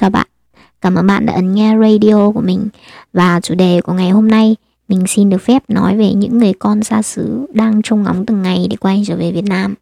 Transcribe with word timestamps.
Chào 0.00 0.10
bạn, 0.10 0.26
cảm 0.80 0.94
ơn 0.94 1.06
bạn 1.06 1.26
đã 1.26 1.32
ấn 1.32 1.54
nghe 1.54 1.76
radio 1.80 2.30
của 2.30 2.40
mình. 2.40 2.68
Và 3.12 3.40
chủ 3.40 3.54
đề 3.54 3.80
của 3.80 3.92
ngày 3.92 4.10
hôm 4.10 4.28
nay 4.28 4.56
Mình 4.88 5.04
xin 5.06 5.30
được 5.30 5.38
phép 5.38 5.62
nói 5.68 5.96
về 5.96 6.14
những 6.14 6.38
người 6.38 6.52
con 6.58 6.82
xa 6.82 7.02
xứ 7.02 7.46
Đang 7.52 7.82
trông 7.82 8.02
ngóng 8.02 8.26
từng 8.26 8.42
ngày 8.42 8.66
để 8.70 8.76
quay 8.76 9.02
trở 9.06 9.16
về 9.16 9.32
Việt 9.32 9.44
Nam. 9.44 9.74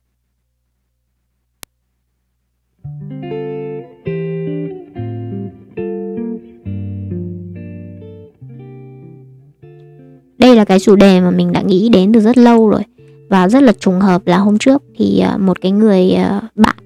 Đây 10.39 10.57
là 10.57 10.65
cái 10.65 10.81
chủ 10.81 10.97
đề 10.97 11.21
mà 11.21 11.31
mình 11.31 11.53
đã 11.53 11.63
nghĩ 11.63 11.89
đến 11.89 12.13
từ 12.13 12.21
rất 12.21 12.39
lâu 12.39 12.69
rồi. 12.69 12.83
Và 13.29 13.49
rất 13.49 13.63
là 13.63 13.73
trùng 13.73 14.01
hợp 14.01 14.27
là 14.27 14.39
hôm 14.39 14.59
trước 14.59 14.83
Thì 14.97 15.21
à, 15.21 15.37
một 15.37 15.61
cái 15.61 15.73
người 15.73 16.11
à, 16.11 16.43
bạn 16.55 16.77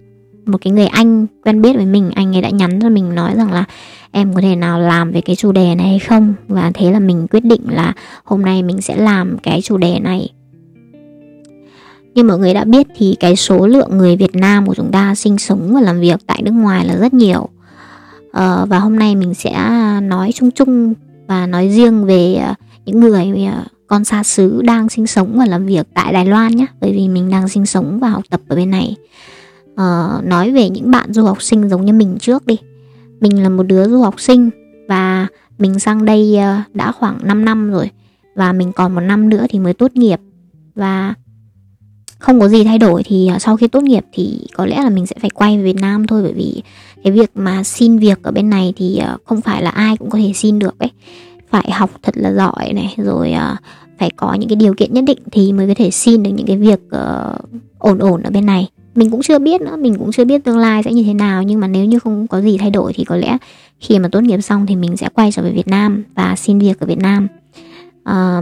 một 0.47 0.59
cái 0.61 0.73
người 0.73 0.87
anh 0.87 1.27
quen 1.45 1.63
biết 1.63 1.77
với 1.77 1.87
mình 1.87 2.11
anh 2.15 2.37
ấy 2.37 2.43
đã 2.43 2.51
nhắn 2.51 2.79
cho 2.83 2.89
mình 2.89 3.15
nói 3.15 3.35
rằng 3.37 3.53
là 3.53 3.65
em 4.11 4.35
có 4.35 4.41
thể 4.41 4.57
nào 4.57 4.81
làm 4.81 5.13
về 5.13 5.21
cái 5.21 5.37
chủ 5.37 5.53
đề 5.53 5.75
này 5.75 5.89
hay 5.89 5.99
không? 5.99 6.35
Và 6.49 6.71
thế 6.75 6.91
là 6.91 6.99
mình 6.99 7.27
quyết 7.31 7.45
định 7.45 7.63
là 7.67 7.93
hôm 8.25 8.43
nay 8.43 8.63
mình 8.63 8.81
sẽ 8.81 8.97
làm 8.97 9.39
cái 9.43 9.63
chủ 9.63 9.77
đề 9.77 9.99
này. 9.99 10.29
Như 12.15 12.25
mọi 12.25 12.39
người 12.39 12.55
đã 12.55 12.65
biết 12.65 12.87
thì 12.97 13.17
cái 13.21 13.37
số 13.37 13.67
lượng 13.67 13.99
người 13.99 14.17
Việt 14.17 14.35
Nam 14.35 14.67
của 14.67 14.75
chúng 14.75 14.93
ta 14.93 15.15
sinh 15.15 15.39
sống 15.39 15.75
và 15.75 15.81
làm 15.81 16.01
việc 16.01 16.21
tại 16.27 16.43
nước 16.43 16.51
ngoài 16.51 16.87
là 16.87 16.97
rất 16.97 17.15
nhiều. 17.15 17.49
Ờ, 18.33 18.67
và 18.69 18.79
hôm 18.79 18.97
nay 18.97 19.17
mình 19.17 19.35
sẽ 19.35 19.53
nói 20.03 20.33
chung 20.35 20.51
chung 20.51 20.95
và 21.27 21.47
nói 21.47 21.69
riêng 21.69 22.05
về 22.05 22.35
ờ, 22.35 22.55
những 22.85 23.01
người 23.01 23.47
ờ, 23.47 23.65
con 23.87 24.05
xa 24.05 24.23
xứ 24.23 24.63
đang 24.63 24.89
sinh 24.89 25.07
sống 25.07 25.39
và 25.39 25.47
làm 25.47 25.67
việc 25.67 25.87
tại 25.95 26.13
Đài 26.13 26.27
Loan 26.27 26.57
nhé. 26.57 26.67
Bởi 26.81 26.93
vì 26.93 27.09
mình 27.09 27.31
đang 27.31 27.49
sinh 27.49 27.67
sống 27.67 27.99
và 28.01 28.09
học 28.09 28.23
tập 28.31 28.41
ở 28.49 28.57
bên 28.57 28.71
này 28.71 28.97
uh, 29.81 30.25
nói 30.25 30.51
về 30.51 30.71
những 30.71 30.91
bạn 30.91 31.13
du 31.13 31.25
học 31.25 31.43
sinh 31.43 31.69
giống 31.69 31.85
như 31.85 31.93
mình 31.93 32.17
trước 32.21 32.47
đi. 32.47 32.59
Mình 33.21 33.43
là 33.43 33.49
một 33.49 33.63
đứa 33.63 33.89
du 33.89 34.03
học 34.03 34.21
sinh 34.21 34.51
và 34.89 35.27
mình 35.59 35.79
sang 35.79 36.05
đây 36.05 36.39
uh, 36.39 36.77
đã 36.77 36.93
khoảng 36.93 37.19
5 37.23 37.45
năm 37.45 37.71
rồi 37.71 37.91
và 38.35 38.53
mình 38.53 38.73
còn 38.73 38.95
một 38.95 39.01
năm 39.01 39.29
nữa 39.29 39.47
thì 39.49 39.59
mới 39.59 39.75
tốt 39.75 39.91
nghiệp. 39.95 40.21
Và 40.75 41.15
không 42.19 42.41
có 42.41 42.49
gì 42.49 42.65
thay 42.65 42.79
đổi 42.79 43.03
thì 43.03 43.27
ờ, 43.27 43.39
sau 43.39 43.57
khi 43.57 43.69
tốt 43.69 43.83
nghiệp 43.83 44.05
thì 44.13 44.47
có 44.55 44.67
lẽ 44.67 44.83
là 44.83 44.91
mình 44.91 45.07
sẽ 45.07 45.17
phải 45.21 45.31
quay 45.31 45.57
về 45.57 45.65
Việt 45.65 45.81
Nam 45.81 46.07
thôi 46.07 46.23
bởi 46.23 46.33
vì 46.33 46.63
cái 47.05 47.13
việc 47.13 47.31
mà 47.35 47.65
xin 47.65 47.99
việc 47.99 48.23
ở 48.23 48.31
bên 48.31 48.51
này 48.51 48.73
thì 48.77 49.01
không 49.25 49.41
phải 49.41 49.63
là 49.63 49.71
ai 49.71 49.97
cũng 49.97 50.11
có 50.11 50.19
thể 50.19 50.33
xin 50.35 50.59
được 50.59 50.79
ấy. 50.79 50.91
Phải 51.51 51.71
học 51.71 51.91
thật 52.03 52.17
là 52.17 52.33
giỏi 52.33 52.73
này 52.73 52.95
rồi 52.97 53.33
phải 53.99 54.11
có 54.17 54.35
những 54.35 54.49
cái 54.49 54.57
điều 54.57 54.75
kiện 54.75 54.95
nhất 54.95 55.05
định 55.07 55.19
thì 55.33 55.53
mới 55.53 55.69
có 55.69 55.75
thể 55.77 55.91
xin 55.91 56.23
được 56.23 56.31
những 56.31 56.47
cái 56.47 56.57
việc 56.57 56.81
ổn 57.79 57.99
ổn 57.99 58.23
ở 58.23 58.31
bên 58.31 58.47
này 58.47 58.69
mình 58.95 59.11
cũng 59.11 59.23
chưa 59.23 59.39
biết 59.39 59.61
nữa 59.61 59.77
mình 59.77 59.95
cũng 59.99 60.13
chưa 60.13 60.25
biết 60.25 60.45
tương 60.45 60.59
lai 60.59 60.83
sẽ 60.83 60.93
như 60.93 61.03
thế 61.03 61.15
nào 61.15 61.43
nhưng 61.43 61.61
mà 61.61 61.67
nếu 61.67 61.85
như 61.85 61.99
không 61.99 62.27
có 62.27 62.41
gì 62.41 62.59
thay 62.59 62.71
đổi 62.71 62.93
thì 62.93 63.05
có 63.05 63.17
lẽ 63.17 63.39
khi 63.81 63.99
mà 63.99 64.09
tốt 64.13 64.21
nghiệp 64.21 64.41
xong 64.41 64.67
thì 64.67 64.77
mình 64.77 64.97
sẽ 64.97 65.09
quay 65.15 65.33
trở 65.33 65.43
về 65.43 65.51
Việt 65.51 65.69
Nam 65.69 66.05
và 66.15 66.37
xin 66.37 66.59
việc 66.59 66.81
ở 66.81 66.87
Việt 66.87 66.99
Nam 66.99 67.29
à, 68.05 68.41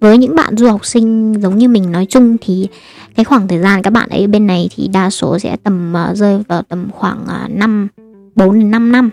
với 0.00 0.18
những 0.18 0.36
bạn 0.36 0.56
du 0.56 0.68
học 0.68 0.86
sinh 0.86 1.34
giống 1.40 1.58
như 1.58 1.68
mình 1.68 1.92
nói 1.92 2.06
chung 2.06 2.36
thì 2.40 2.68
cái 3.14 3.24
khoảng 3.24 3.48
thời 3.48 3.58
gian 3.58 3.82
các 3.82 3.90
bạn 3.90 4.08
ấy 4.08 4.26
bên 4.26 4.46
này 4.46 4.68
thì 4.76 4.88
đa 4.88 5.10
số 5.10 5.38
sẽ 5.38 5.56
tầm 5.56 5.94
uh, 6.10 6.16
rơi 6.16 6.42
vào 6.48 6.62
tầm 6.62 6.88
khoảng 6.92 7.22
uh, 7.22 7.50
5 7.50 7.88
4 8.34 8.58
đến 8.58 8.70
5 8.70 8.92
năm. 8.92 9.10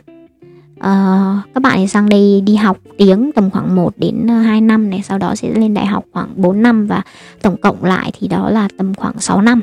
Uh, 0.76 1.53
các 1.53 1.62
bạn 1.62 1.80
ấy 1.80 1.88
sang 1.88 2.09
đây 2.09 2.42
đi 2.46 2.56
học 2.56 2.78
tiếng 2.98 3.31
tầm 3.36 3.50
khoảng 3.50 3.76
1 3.76 3.94
đến 3.98 4.28
2 4.28 4.62
năm 4.62 4.90
này 4.90 5.02
sau 5.03 5.18
đó 5.18 5.36
sẽ 5.36 5.50
lên 5.50 5.73
đại 5.73 5.86
học 5.86 6.06
khoảng 6.12 6.30
4 6.36 6.62
năm 6.62 6.88
và 6.88 7.02
tổng 7.42 7.58
cộng 7.58 7.84
lại 7.84 8.12
thì 8.20 8.28
đó 8.28 8.50
là 8.50 8.68
tầm 8.78 8.94
khoảng 8.94 9.20
6 9.20 9.42
năm 9.42 9.62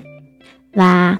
và 0.74 1.16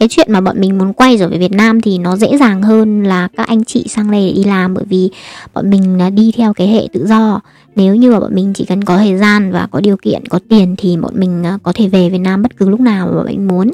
cái 0.00 0.08
chuyện 0.08 0.32
mà 0.32 0.40
bọn 0.40 0.60
mình 0.60 0.78
muốn 0.78 0.92
quay 0.92 1.16
trở 1.18 1.28
về 1.28 1.38
Việt 1.38 1.52
Nam 1.52 1.80
thì 1.80 1.98
nó 1.98 2.16
dễ 2.16 2.36
dàng 2.36 2.62
hơn 2.62 3.02
là 3.02 3.28
các 3.36 3.46
anh 3.46 3.64
chị 3.64 3.84
sang 3.88 4.10
đây 4.10 4.26
để 4.26 4.32
đi 4.32 4.44
làm 4.44 4.74
bởi 4.74 4.84
vì 4.88 5.10
bọn 5.54 5.70
mình 5.70 5.98
đi 6.14 6.32
theo 6.36 6.52
cái 6.52 6.68
hệ 6.68 6.88
tự 6.92 7.06
do. 7.06 7.40
Nếu 7.76 7.94
như 7.94 8.10
mà 8.10 8.20
bọn 8.20 8.34
mình 8.34 8.52
chỉ 8.54 8.64
cần 8.64 8.84
có 8.84 8.96
thời 8.96 9.18
gian 9.18 9.52
và 9.52 9.68
có 9.70 9.80
điều 9.80 9.96
kiện 9.96 10.26
có 10.26 10.38
tiền 10.48 10.74
thì 10.78 10.96
bọn 10.96 11.12
mình 11.16 11.44
à, 11.44 11.58
có 11.62 11.72
thể 11.74 11.88
về 11.88 12.10
Việt 12.10 12.18
Nam 12.18 12.42
bất 12.42 12.56
cứ 12.56 12.68
lúc 12.68 12.80
nào 12.80 13.06
mà 13.06 13.12
bọn 13.16 13.26
mình 13.26 13.48
muốn. 13.48 13.70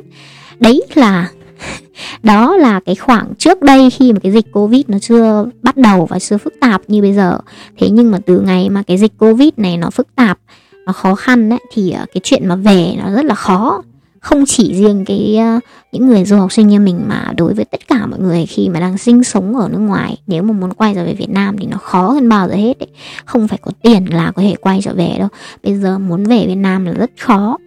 Đấy 0.59 0.83
là 0.95 1.29
đó 2.23 2.57
là 2.57 2.81
cái 2.81 2.95
khoảng 2.95 3.35
trước 3.39 3.63
đây 3.63 3.91
khi 3.91 4.13
mà 4.13 4.19
cái 4.19 4.33
dịch 4.33 4.53
covid 4.53 4.83
nó 4.89 4.99
chưa 4.99 5.47
bắt 5.63 5.77
đầu 5.77 6.07
và 6.07 6.19
chưa 6.19 6.39
phức 6.39 6.55
tạp 6.61 6.83
như 6.89 7.03
bây 7.03 7.13
giờ. 7.13 7.39
Thế 7.79 7.91
nhưng 7.91 8.11
mà 8.11 8.19
từ 8.27 8.41
ngày 8.41 8.71
mà 8.71 8.83
cái 8.83 8.99
dịch 8.99 9.13
covid 9.19 9.51
này 9.57 9.77
nó 9.77 9.91
phức 9.91 10.15
tạp 10.15 10.39
nó 10.87 10.93
khó 10.93 11.15
khăn 11.15 11.51
ấy, 11.51 11.61
thì 11.73 11.91
à, 11.91 12.07
cái 12.15 12.21
chuyện 12.25 12.49
mà 12.49 12.57
về 12.57 12.95
nó 12.99 13.13
rất 13.13 13.25
là 13.25 13.35
khó 13.35 13.83
không 14.27 14.45
chỉ 14.47 14.75
riêng 14.75 15.05
cái 15.05 15.39
uh, 15.57 15.63
những 15.93 16.07
người 16.07 16.25
du 16.25 16.37
học 16.37 16.53
sinh 16.53 16.69
như 16.69 16.81
mình 16.81 17.05
mà 17.09 17.33
đối 17.37 17.55
với 17.55 17.65
tất 17.65 17.89
cả 17.89 18.07
mọi 18.07 18.21
người 18.21 18.47
khi 18.47 18.69
mà 18.69 18.81
đang 18.81 18.99
sinh 18.99 19.25
sống 19.25 19.57
ở 19.57 19.69
nước 19.69 19.79
ngoài 19.79 20.17
nếu 20.27 20.43
mà 20.43 20.53
muốn 20.53 20.73
quay 20.73 20.95
trở 20.95 21.05
về 21.05 21.15
Việt 21.15 21.31
Nam 21.31 21.57
thì 21.59 21.67
nó 21.67 21.79
khó 21.79 22.09
hơn 22.09 22.29
bao 22.29 22.49
giờ 22.49 22.55
hết 22.55 22.79
ấy. 22.79 22.89
không 23.25 23.49
phải 23.49 23.59
có 23.63 23.71
tiền 23.83 24.15
là 24.15 24.33
có 24.33 24.43
thể 24.43 24.55
quay 24.61 24.81
trở 24.83 24.95
về 24.95 25.15
đâu. 25.19 25.29
Bây 25.63 25.77
giờ 25.77 25.99
muốn 25.99 26.25
về 26.25 26.47
Việt 26.47 26.55
Nam 26.55 26.85
là 26.85 26.93
rất 26.93 27.11
khó. 27.21 27.59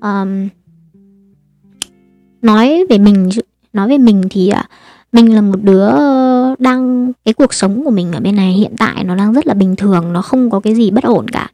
Um, 0.00 0.48
nói 2.42 2.86
về 2.90 2.98
mình 2.98 3.28
nói 3.72 3.88
về 3.88 3.98
mình 3.98 4.22
thì 4.30 4.50
uh, 4.52 4.64
mình 5.12 5.34
là 5.34 5.40
một 5.40 5.62
đứa 5.62 5.90
đang 6.58 7.12
cái 7.24 7.34
cuộc 7.34 7.54
sống 7.54 7.84
của 7.84 7.90
mình 7.90 8.12
ở 8.12 8.20
bên 8.20 8.36
này 8.36 8.52
hiện 8.52 8.76
tại 8.78 9.04
nó 9.04 9.14
đang 9.14 9.32
rất 9.32 9.46
là 9.46 9.54
bình 9.54 9.76
thường 9.76 10.12
nó 10.12 10.22
không 10.22 10.50
có 10.50 10.60
cái 10.60 10.74
gì 10.74 10.90
bất 10.90 11.04
ổn 11.04 11.28
cả. 11.28 11.50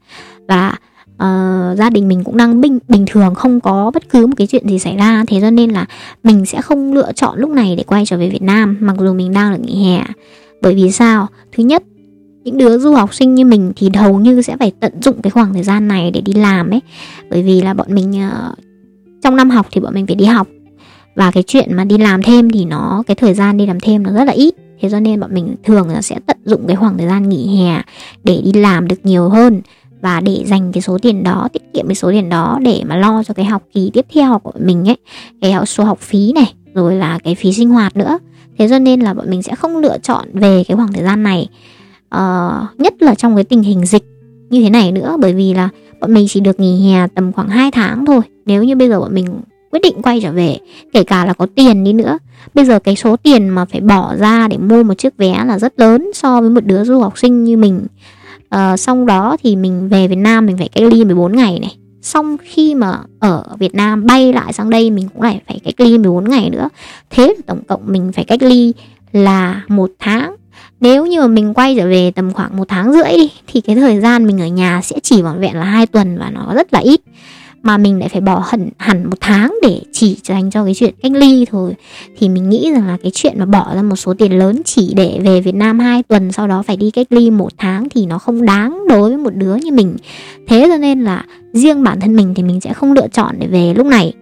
Và 0.49 0.75
uh, 1.15 1.79
gia 1.79 1.91
đình 1.91 2.09
mình 2.09 2.25
cũng 2.25 2.37
đang 2.37 2.61
bình 2.61 2.79
bình 2.89 3.05
thường 3.07 3.35
không 3.35 3.61
có 3.61 3.91
bất 3.95 4.09
cứ 4.09 4.27
một 4.27 4.35
cái 4.37 4.47
chuyện 4.47 4.69
gì 4.69 4.79
xảy 4.79 4.97
ra. 4.97 5.25
Thế 5.27 5.41
cho 5.41 5.51
nên 5.51 5.71
là 5.71 5.87
mình 6.25 6.47
sẽ 6.47 6.63
không 6.63 6.93
lựa 6.93 7.13
chọn 7.13 7.39
lúc 7.39 7.51
này 7.51 7.77
để 7.77 7.85
quay 7.87 8.07
trở 8.07 8.19
về 8.19 8.29
Việt 8.29 8.43
Nam 8.43 8.77
mặc 8.81 8.97
dù 9.01 9.15
mình 9.15 9.33
đang 9.33 9.53
được 9.53 9.61
nghỉ 9.65 9.85
hè. 9.85 10.05
Bởi 10.63 10.75
vì 10.75 10.93
sao? 10.93 11.27
Thứ 11.53 11.65
nhất 11.65 11.83
những 12.45 12.59
đứa 12.59 12.79
du 12.79 12.95
học 12.95 13.15
sinh 13.15 13.35
như 13.35 13.45
mình 13.45 13.73
thì 13.77 13.91
hầu 13.95 14.19
như 14.19 14.43
sẽ 14.43 14.57
phải 14.57 14.73
tận 14.81 14.93
dụng 15.03 15.23
cái 15.23 15.31
khoảng 15.31 15.55
thời 15.55 15.63
gian 15.63 15.89
này 15.89 16.11
để 16.11 16.21
đi 16.21 16.33
làm 16.33 16.71
ấy. 16.71 16.81
Bởi 17.31 17.43
vì 17.43 17.61
là 17.61 17.75
bọn 17.75 17.87
mình 17.95 18.11
uh, 18.11 18.59
trong 19.23 19.37
năm 19.37 19.51
học 19.51 19.67
thì 19.73 19.81
bọn 19.81 19.95
mình 19.95 20.07
phải 20.07 20.17
đi 20.17 20.25
học. 20.25 20.49
Và 21.17 21.31
cái 21.31 21.43
chuyện 21.43 21.77
mà 21.77 21.85
đi 21.85 21.99
làm 21.99 22.23
thêm 22.23 22.51
thì 22.51 22.65
nó 22.65 23.03
cái 23.07 23.15
thời 23.15 23.35
gian 23.35 23.57
đi 23.57 23.67
làm 23.67 23.81
thêm 23.81 24.03
nó 24.03 24.13
rất 24.13 24.25
là 24.25 24.33
ít. 24.33 24.55
Thế 24.81 24.91
cho 24.91 25.01
nên 25.01 25.21
bọn 25.21 25.35
mình 25.35 25.55
thường 25.65 25.89
là 25.89 26.03
sẽ 26.03 26.19
tận 26.27 26.37
dụng 26.45 26.65
cái 26.67 26.77
khoảng 26.77 26.99
thời 26.99 27.07
gian 27.07 27.29
nghỉ 27.29 27.57
hè 27.57 27.83
để 28.25 28.41
đi 28.45 28.53
làm 28.53 28.89
được 28.89 28.97
nhiều 29.05 29.29
hơn 29.29 29.61
và 30.05 30.21
để 30.21 30.45
dành 30.47 30.73
cái 30.73 30.83
số 30.83 30.99
tiền 30.99 31.23
đó 31.23 31.49
tiết 31.53 31.63
kiệm 31.75 31.87
cái 31.89 31.95
số 31.95 32.11
tiền 32.11 32.29
đó 32.29 32.59
để 32.63 32.83
mà 32.87 32.97
lo 32.97 33.23
cho 33.23 33.35
cái 33.35 33.45
học 33.45 33.63
kỳ 33.75 33.91
tiếp 33.93 34.07
theo 34.15 34.39
của 34.39 34.53
mình 34.59 34.89
ấy 34.89 34.97
cái 35.41 35.55
số 35.67 35.85
học 35.85 35.99
phí 36.01 36.33
này 36.33 36.55
rồi 36.75 36.95
là 36.95 37.19
cái 37.25 37.35
phí 37.35 37.53
sinh 37.53 37.71
hoạt 37.71 37.97
nữa. 37.97 38.19
Thế 38.59 38.69
cho 38.69 38.79
nên 38.79 39.01
là 39.01 39.15
bọn 39.15 39.31
mình 39.31 39.43
sẽ 39.43 39.55
không 39.55 39.77
lựa 39.77 39.99
chọn 39.99 40.29
về 40.33 40.65
cái 40.69 40.77
khoảng 40.77 40.93
thời 40.93 41.05
gian 41.05 41.23
này 41.23 41.49
uh, 42.15 42.81
nhất 42.81 43.03
là 43.03 43.15
trong 43.15 43.35
cái 43.35 43.45
tình 43.45 43.63
hình 43.63 43.87
dịch 43.87 44.05
như 44.51 44.63
thế 44.63 44.71
này 44.71 44.93
nữa. 44.93 45.17
Bởi 45.21 45.33
vì 45.33 45.55
là 45.55 45.69
bọn 46.01 46.15
mình 46.15 46.27
chỉ 46.29 46.41
được 46.41 46.61
nghỉ 46.61 46.91
hè 46.91 47.07
tầm 47.07 47.33
khoảng 47.33 47.49
2 47.49 47.71
tháng 47.71 48.07
thôi. 48.07 48.21
Nếu 48.47 48.65
như 48.65 48.77
bây 48.77 48.89
giờ 48.89 49.01
bọn 49.01 49.15
mình 49.15 49.27
quyết 49.71 49.81
định 49.83 50.03
quay 50.03 50.21
trở 50.21 50.33
về 50.33 50.59
kể 50.93 51.05
cả 51.05 51.27
là 51.27 51.33
có 51.33 51.47
tiền 51.57 51.85
đi 51.85 51.93
nữa 51.93 52.19
bây 52.55 52.65
giờ 52.65 52.79
cái 52.79 52.97
số 52.97 53.17
tiền 53.17 53.49
mà 53.49 53.65
phải 53.65 53.81
bỏ 53.81 54.17
ra 54.17 54.49
để 54.49 54.59
mua 54.59 54.83
một 54.83 54.95
chiếc 54.95 55.17
vé 55.17 55.45
là 55.47 55.59
rất 55.59 55.81
lớn 55.81 56.11
so 56.15 56.41
với 56.41 56.51
một 56.51 56.65
đứa 56.65 56.85
du 56.85 57.01
học 57.01 57.19
sinh 57.19 57.45
như 57.45 57.57
mình 57.57 57.87
à, 58.55 58.77
xong 58.77 59.07
đó 59.07 59.37
thì 59.43 59.57
mình 59.57 59.89
về 59.89 60.09
Việt 60.09 60.19
Nam 60.19 60.47
mình 60.47 60.57
phải 60.57 60.69
cách 60.69 60.85
ly 60.93 61.05
14 61.05 61.37
ngày 61.37 61.59
này. 61.61 61.77
Xong 62.03 62.37
khi 62.43 62.75
mà 62.75 62.99
ở 63.19 63.45
Việt 63.59 63.75
Nam 63.75 64.07
bay 64.07 64.33
lại 64.33 64.53
sang 64.53 64.71
đây 64.71 64.91
mình 64.91 65.09
cũng 65.15 65.23
lại 65.23 65.41
phải 65.47 65.61
cách 65.65 65.81
ly 65.81 65.99
14 65.99 66.31
ngày 66.31 66.51
nữa. 66.51 66.69
Thế 67.11 67.27
là 67.27 67.35
tổng 67.47 67.65
cộng 67.69 67.81
mình 67.87 68.13
phải 68.13 68.25
cách 68.25 68.43
ly 68.43 68.73
là 69.13 69.63
một 69.69 69.91
tháng. 69.99 70.35
Nếu 70.81 71.07
như 71.07 71.21
mà 71.21 71.27
mình 71.27 71.55
quay 71.55 71.77
trở 71.77 71.87
về 71.87 72.11
tầm 72.11 72.33
khoảng 72.33 72.57
một 72.57 72.69
tháng 72.69 72.93
rưỡi 72.93 73.13
đi 73.19 73.31
thì 73.47 73.61
cái 73.61 73.77
thời 73.77 74.01
gian 74.01 74.27
mình 74.27 74.41
ở 74.41 74.47
nhà 74.47 74.81
sẽ 74.83 74.97
chỉ 75.03 75.23
vỏn 75.23 75.41
vẹn 75.41 75.57
là 75.57 75.65
hai 75.65 75.87
tuần 75.87 76.19
và 76.19 76.31
nó 76.31 76.55
rất 76.55 76.73
là 76.73 76.81
ít 76.81 77.01
mà 77.65 77.77
mình 77.79 77.99
lại 77.99 78.09
phải 78.09 78.21
bỏ 78.21 78.45
hẳn 78.47 78.69
hẳn 78.79 79.11
một 79.11 79.17
tháng 79.21 79.55
để 79.63 79.81
chỉ 79.93 80.17
dành 80.25 80.51
cho 80.51 80.65
cái 80.65 80.75
chuyện 80.75 80.95
cách 81.03 81.13
ly 81.13 81.45
thôi. 81.51 81.75
Thì 82.19 82.29
mình 82.29 82.49
nghĩ 82.49 82.71
rằng 82.73 82.87
là 82.87 82.99
cái 83.03 83.13
chuyện 83.15 83.35
mà 83.39 83.47
bỏ 83.47 83.75
ra 83.75 83.83
một 83.83 83.97
số 83.97 84.15
tiền 84.15 84.39
lớn 84.39 84.63
chỉ 84.65 84.93
để 84.97 85.19
về 85.25 85.41
Việt 85.41 85.55
Nam 85.55 85.79
2 85.79 86.03
tuần, 86.03 86.33
sau 86.33 86.49
đó 86.49 86.63
phải 86.63 86.77
đi 86.77 86.91
cách 86.91 87.07
ly 87.11 87.31
một 87.31 87.53
tháng 87.59 87.89
thì 87.89 88.07
nó 88.07 88.19
không 88.19 88.47
đáng 88.47 88.83
đối 88.89 89.09
với 89.09 89.19
một 89.19 89.35
đứa 89.35 89.55
như 89.55 89.73
mình. 89.73 89.97
Thế 90.49 90.67
cho 90.69 90.77
nên 90.77 91.05
là 91.05 91.25
riêng 91.53 91.83
bản 91.83 92.01
thân 92.01 92.17
mình 92.17 92.35
thì 92.35 92.43
mình 92.43 92.61
sẽ 92.61 92.73
không 92.73 92.93
lựa 92.93 93.09
chọn 93.09 93.35
để 93.39 93.47
về 93.47 93.75
lúc 93.75 93.87
này. 93.87 94.13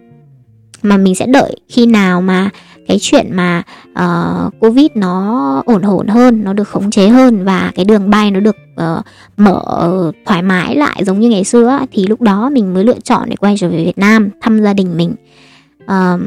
Mà 0.82 0.96
mình 0.96 1.14
sẽ 1.14 1.26
đợi 1.26 1.56
khi 1.68 1.86
nào 1.86 2.22
mà 2.22 2.50
cái 2.88 2.98
chuyện 3.00 3.26
mà 3.30 3.62
uh, 3.90 4.54
covid 4.60 4.86
nó 4.94 5.62
ổn 5.66 5.82
ổn 5.82 6.06
hơn 6.06 6.44
nó 6.44 6.52
được 6.52 6.68
khống 6.68 6.90
chế 6.90 7.08
hơn 7.08 7.44
và 7.44 7.72
cái 7.74 7.84
đường 7.84 8.10
bay 8.10 8.30
nó 8.30 8.40
được 8.40 8.56
uh, 8.74 9.04
mở 9.36 9.62
thoải 10.26 10.42
mái 10.42 10.76
lại 10.76 11.04
giống 11.04 11.20
như 11.20 11.28
ngày 11.28 11.44
xưa 11.44 11.78
thì 11.92 12.06
lúc 12.06 12.20
đó 12.20 12.50
mình 12.50 12.74
mới 12.74 12.84
lựa 12.84 13.00
chọn 13.04 13.28
để 13.28 13.36
quay 13.36 13.54
trở 13.58 13.68
về 13.68 13.84
Việt 13.84 13.98
Nam 13.98 14.30
thăm 14.40 14.62
gia 14.62 14.72
đình 14.72 14.96
mình. 14.96 15.14
Uh, 15.84 16.20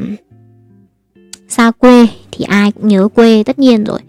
xa 1.48 1.72
quê 1.72 2.08
thì 2.32 2.46
ai 2.46 2.72
cũng 2.72 2.88
nhớ 2.88 3.08
quê 3.16 3.44
tất 3.44 3.60
nhiên 3.60 3.84
rồi. 3.84 4.00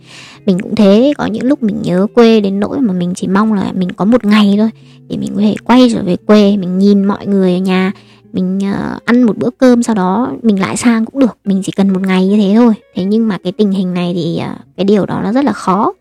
Mình 0.47 0.61
cũng 0.61 0.75
thế 0.75 1.13
có 1.19 1.27
những 1.27 1.45
lúc 1.45 1.63
mình 1.63 1.83
nhớ 1.83 2.07
quê 2.15 2.41
đến 2.41 2.61
nỗi 2.61 2.81
mà 2.81 2.93
mình 2.93 3.13
chỉ 3.15 3.29
mong 3.29 3.53
là 3.53 3.73
mình 3.73 3.93
có 3.93 4.05
một 4.05 4.25
ngày 4.25 4.55
thôi 4.59 4.71
để 5.09 5.17
mình 5.17 5.33
có 5.35 5.41
thể 5.41 5.55
quay 5.65 5.89
trở 5.93 6.03
về 6.03 6.17
quê 6.17 6.57
mình 6.57 6.79
nhìn 6.79 7.05
mọi 7.05 7.27
người 7.27 7.53
ở 7.53 7.59
nhà 7.59 7.93
mình 8.37 8.59
uh, 8.59 9.05
ăn 9.05 9.23
một 9.23 9.39
bữa 9.39 9.51
cơm 9.51 9.83
sau 9.83 9.95
đó 9.95 10.33
mình 10.43 10.61
lại 10.61 10.77
sang 10.77 11.05
cũng 11.05 11.21
được 11.21 11.39
mình 11.45 11.63
chỉ 11.65 11.73
cần 11.73 11.93
một 11.93 12.03
ngày 12.07 12.27
như 12.27 12.37
thế 12.37 12.55
thôi. 12.57 12.75
Thế 12.95 13.05
nhưng 13.05 13.29
mà 13.29 13.39
cái 13.45 13.53
tình 13.53 13.71
hình 13.71 13.95
này 13.95 14.13
thì 14.15 14.41
uh, 14.53 14.59
cái 14.77 14.85
điều 14.85 15.07
đó 15.07 15.21
nó 15.25 15.33
rất 15.33 15.45
là 15.45 15.53
khó. 15.53 15.93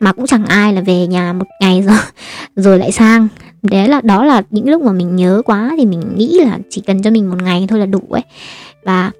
Mà 0.00 0.12
cũng 0.12 0.26
chẳng 0.26 0.44
ai 0.46 0.72
là 0.72 0.80
về 0.80 1.06
nhà 1.06 1.32
một 1.32 1.46
ngày 1.60 1.82
rồi 1.82 1.96
rồi 2.56 2.78
lại 2.78 2.92
sang. 2.92 3.28
Đấy 3.62 3.88
là 3.88 4.00
đó 4.00 4.24
là 4.24 4.42
những 4.50 4.68
lúc 4.68 4.82
mà 4.82 4.92
mình 4.92 5.16
nhớ 5.16 5.42
quá 5.44 5.74
thì 5.78 5.86
mình 5.86 6.02
nghĩ 6.16 6.40
là 6.44 6.58
chỉ 6.70 6.82
cần 6.86 7.02
cho 7.02 7.10
mình 7.10 7.30
một 7.30 7.42
ngày 7.42 7.66
thôi 7.68 7.78
là 7.78 7.86
đủ 7.86 8.02
ấy. 8.10 8.22
Và 8.84 9.10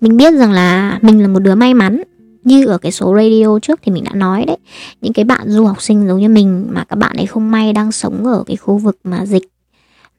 mình 0.00 0.16
biết 0.16 0.34
rằng 0.34 0.52
là 0.52 0.98
mình 1.02 1.22
là 1.22 1.28
một 1.28 1.38
đứa 1.40 1.54
may 1.54 1.74
mắn. 1.74 2.02
Như 2.44 2.66
ở 2.66 2.78
cái 2.78 2.92
số 2.92 3.16
radio 3.16 3.58
trước 3.62 3.80
thì 3.82 3.92
mình 3.92 4.04
đã 4.04 4.14
nói 4.14 4.44
đấy 4.46 4.56
những 5.00 5.12
cái 5.12 5.24
bạn 5.24 5.48
du 5.48 5.64
học 5.64 5.82
sinh 5.82 6.06
giống 6.08 6.20
như 6.20 6.28
mình 6.28 6.66
mà 6.70 6.84
các 6.84 6.96
bạn 6.96 7.16
ấy 7.16 7.26
không 7.26 7.50
may 7.50 7.72
đang 7.72 7.92
sống 7.92 8.26
ở 8.26 8.44
cái 8.46 8.56
khu 8.56 8.78
vực 8.78 8.98
mà 9.04 9.26
dịch 9.26 9.42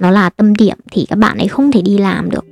nó 0.02 0.12
là 0.12 0.30
tâm 0.30 0.56
điểm 0.56 0.78
thì 0.92 1.06
các 1.10 1.16
bạn 1.16 1.38
ấy 1.38 1.48
không 1.48 1.72
thể 1.72 1.82
đi 1.82 1.98
làm 1.98 2.30
được. 2.30 2.46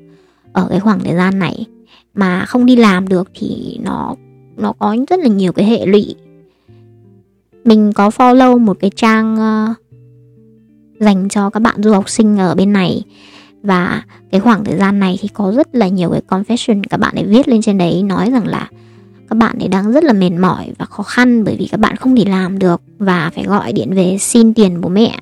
Ở 0.54 0.68
cái 0.70 0.80
khoảng 0.80 1.00
thời 1.00 1.16
gian 1.16 1.40
này 1.40 1.66
mà 2.14 2.46
không 2.46 2.66
đi 2.66 2.76
làm 2.76 3.08
được 3.08 3.32
thì 3.34 3.80
nó 3.84 4.16
nó 4.58 4.74
có 4.80 4.96
rất 5.10 5.20
là 5.20 5.28
nhiều 5.28 5.52
cái 5.52 5.66
hệ 5.66 5.86
lụy. 5.86 6.16
Mình 7.64 7.94
có 7.94 8.10
follow 8.10 8.60
một 8.60 8.78
cái 8.80 8.92
trang 8.96 9.34
uh, 9.36 9.78
dành 11.00 11.30
cho 11.30 11.50
các 11.50 11.60
bạn 11.60 11.84
du 11.84 11.94
học 11.94 12.10
sinh 12.10 12.38
ở 12.38 12.56
bên 12.56 12.74
này. 12.74 13.04
Và 13.64 14.04
cái 14.32 14.42
khoảng 14.42 14.64
thời 14.64 14.78
gian 14.78 15.00
này 15.00 15.18
thì 15.22 15.28
có 15.28 15.52
rất 15.52 15.76
là 15.76 15.88
nhiều 15.88 16.10
cái 16.10 16.22
confession 16.28 16.82
các 16.90 17.00
bạn 17.00 17.16
ấy 17.16 17.26
viết 17.26 17.48
lên 17.48 17.62
trên 17.62 17.78
đấy 17.78 18.04
nói 18.04 18.32
rằng 18.32 18.48
là 18.48 18.70
các 19.30 19.36
bạn 19.36 19.60
ấy 19.60 19.68
đang 19.68 19.92
rất 19.92 20.04
là 20.04 20.14
mệt 20.14 20.32
mỏi 20.32 20.72
và 20.78 20.86
khó 20.86 21.04
khăn 21.04 21.44
bởi 21.44 21.56
vì 21.60 21.68
các 21.68 21.80
bạn 21.80 21.96
không 21.96 22.16
thể 22.16 22.26
làm 22.26 22.60
được 22.60 22.82
và 22.98 23.32
phải 23.36 23.44
gọi 23.44 23.74
điện 23.74 23.94
về 23.94 24.18
xin 24.20 24.54
tiền 24.54 24.82
bố 24.82 24.90
mẹ 24.90 25.20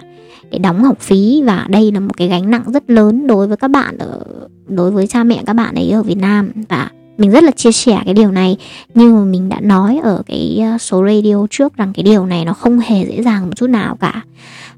để 0.51 0.59
đóng 0.59 0.83
học 0.83 0.99
phí 0.99 1.41
và 1.45 1.65
đây 1.69 1.91
là 1.91 1.99
một 1.99 2.17
cái 2.17 2.27
gánh 2.27 2.51
nặng 2.51 2.63
rất 2.67 2.89
lớn 2.89 3.27
đối 3.27 3.47
với 3.47 3.57
các 3.57 3.67
bạn 3.67 3.97
ở, 3.97 4.25
đối 4.67 4.91
với 4.91 5.07
cha 5.07 5.23
mẹ 5.23 5.43
các 5.45 5.53
bạn 5.53 5.75
ấy 5.75 5.91
ở 5.91 6.03
Việt 6.03 6.17
Nam. 6.17 6.51
Và 6.69 6.89
mình 7.17 7.31
rất 7.31 7.43
là 7.43 7.51
chia 7.51 7.71
sẻ 7.71 8.01
cái 8.05 8.13
điều 8.13 8.31
này, 8.31 8.57
nhưng 8.93 9.15
mà 9.15 9.23
mình 9.23 9.49
đã 9.49 9.59
nói 9.59 9.99
ở 10.03 10.21
cái 10.25 10.59
ờ, 10.71 10.77
số 10.77 11.05
radio 11.05 11.47
trước 11.49 11.77
rằng 11.77 11.93
cái 11.93 12.03
điều 12.03 12.25
này 12.25 12.45
nó 12.45 12.53
không 12.53 12.79
hề 12.79 13.05
dễ 13.05 13.23
dàng 13.23 13.45
một 13.45 13.53
chút 13.55 13.67
nào 13.67 13.95
cả. 13.95 14.23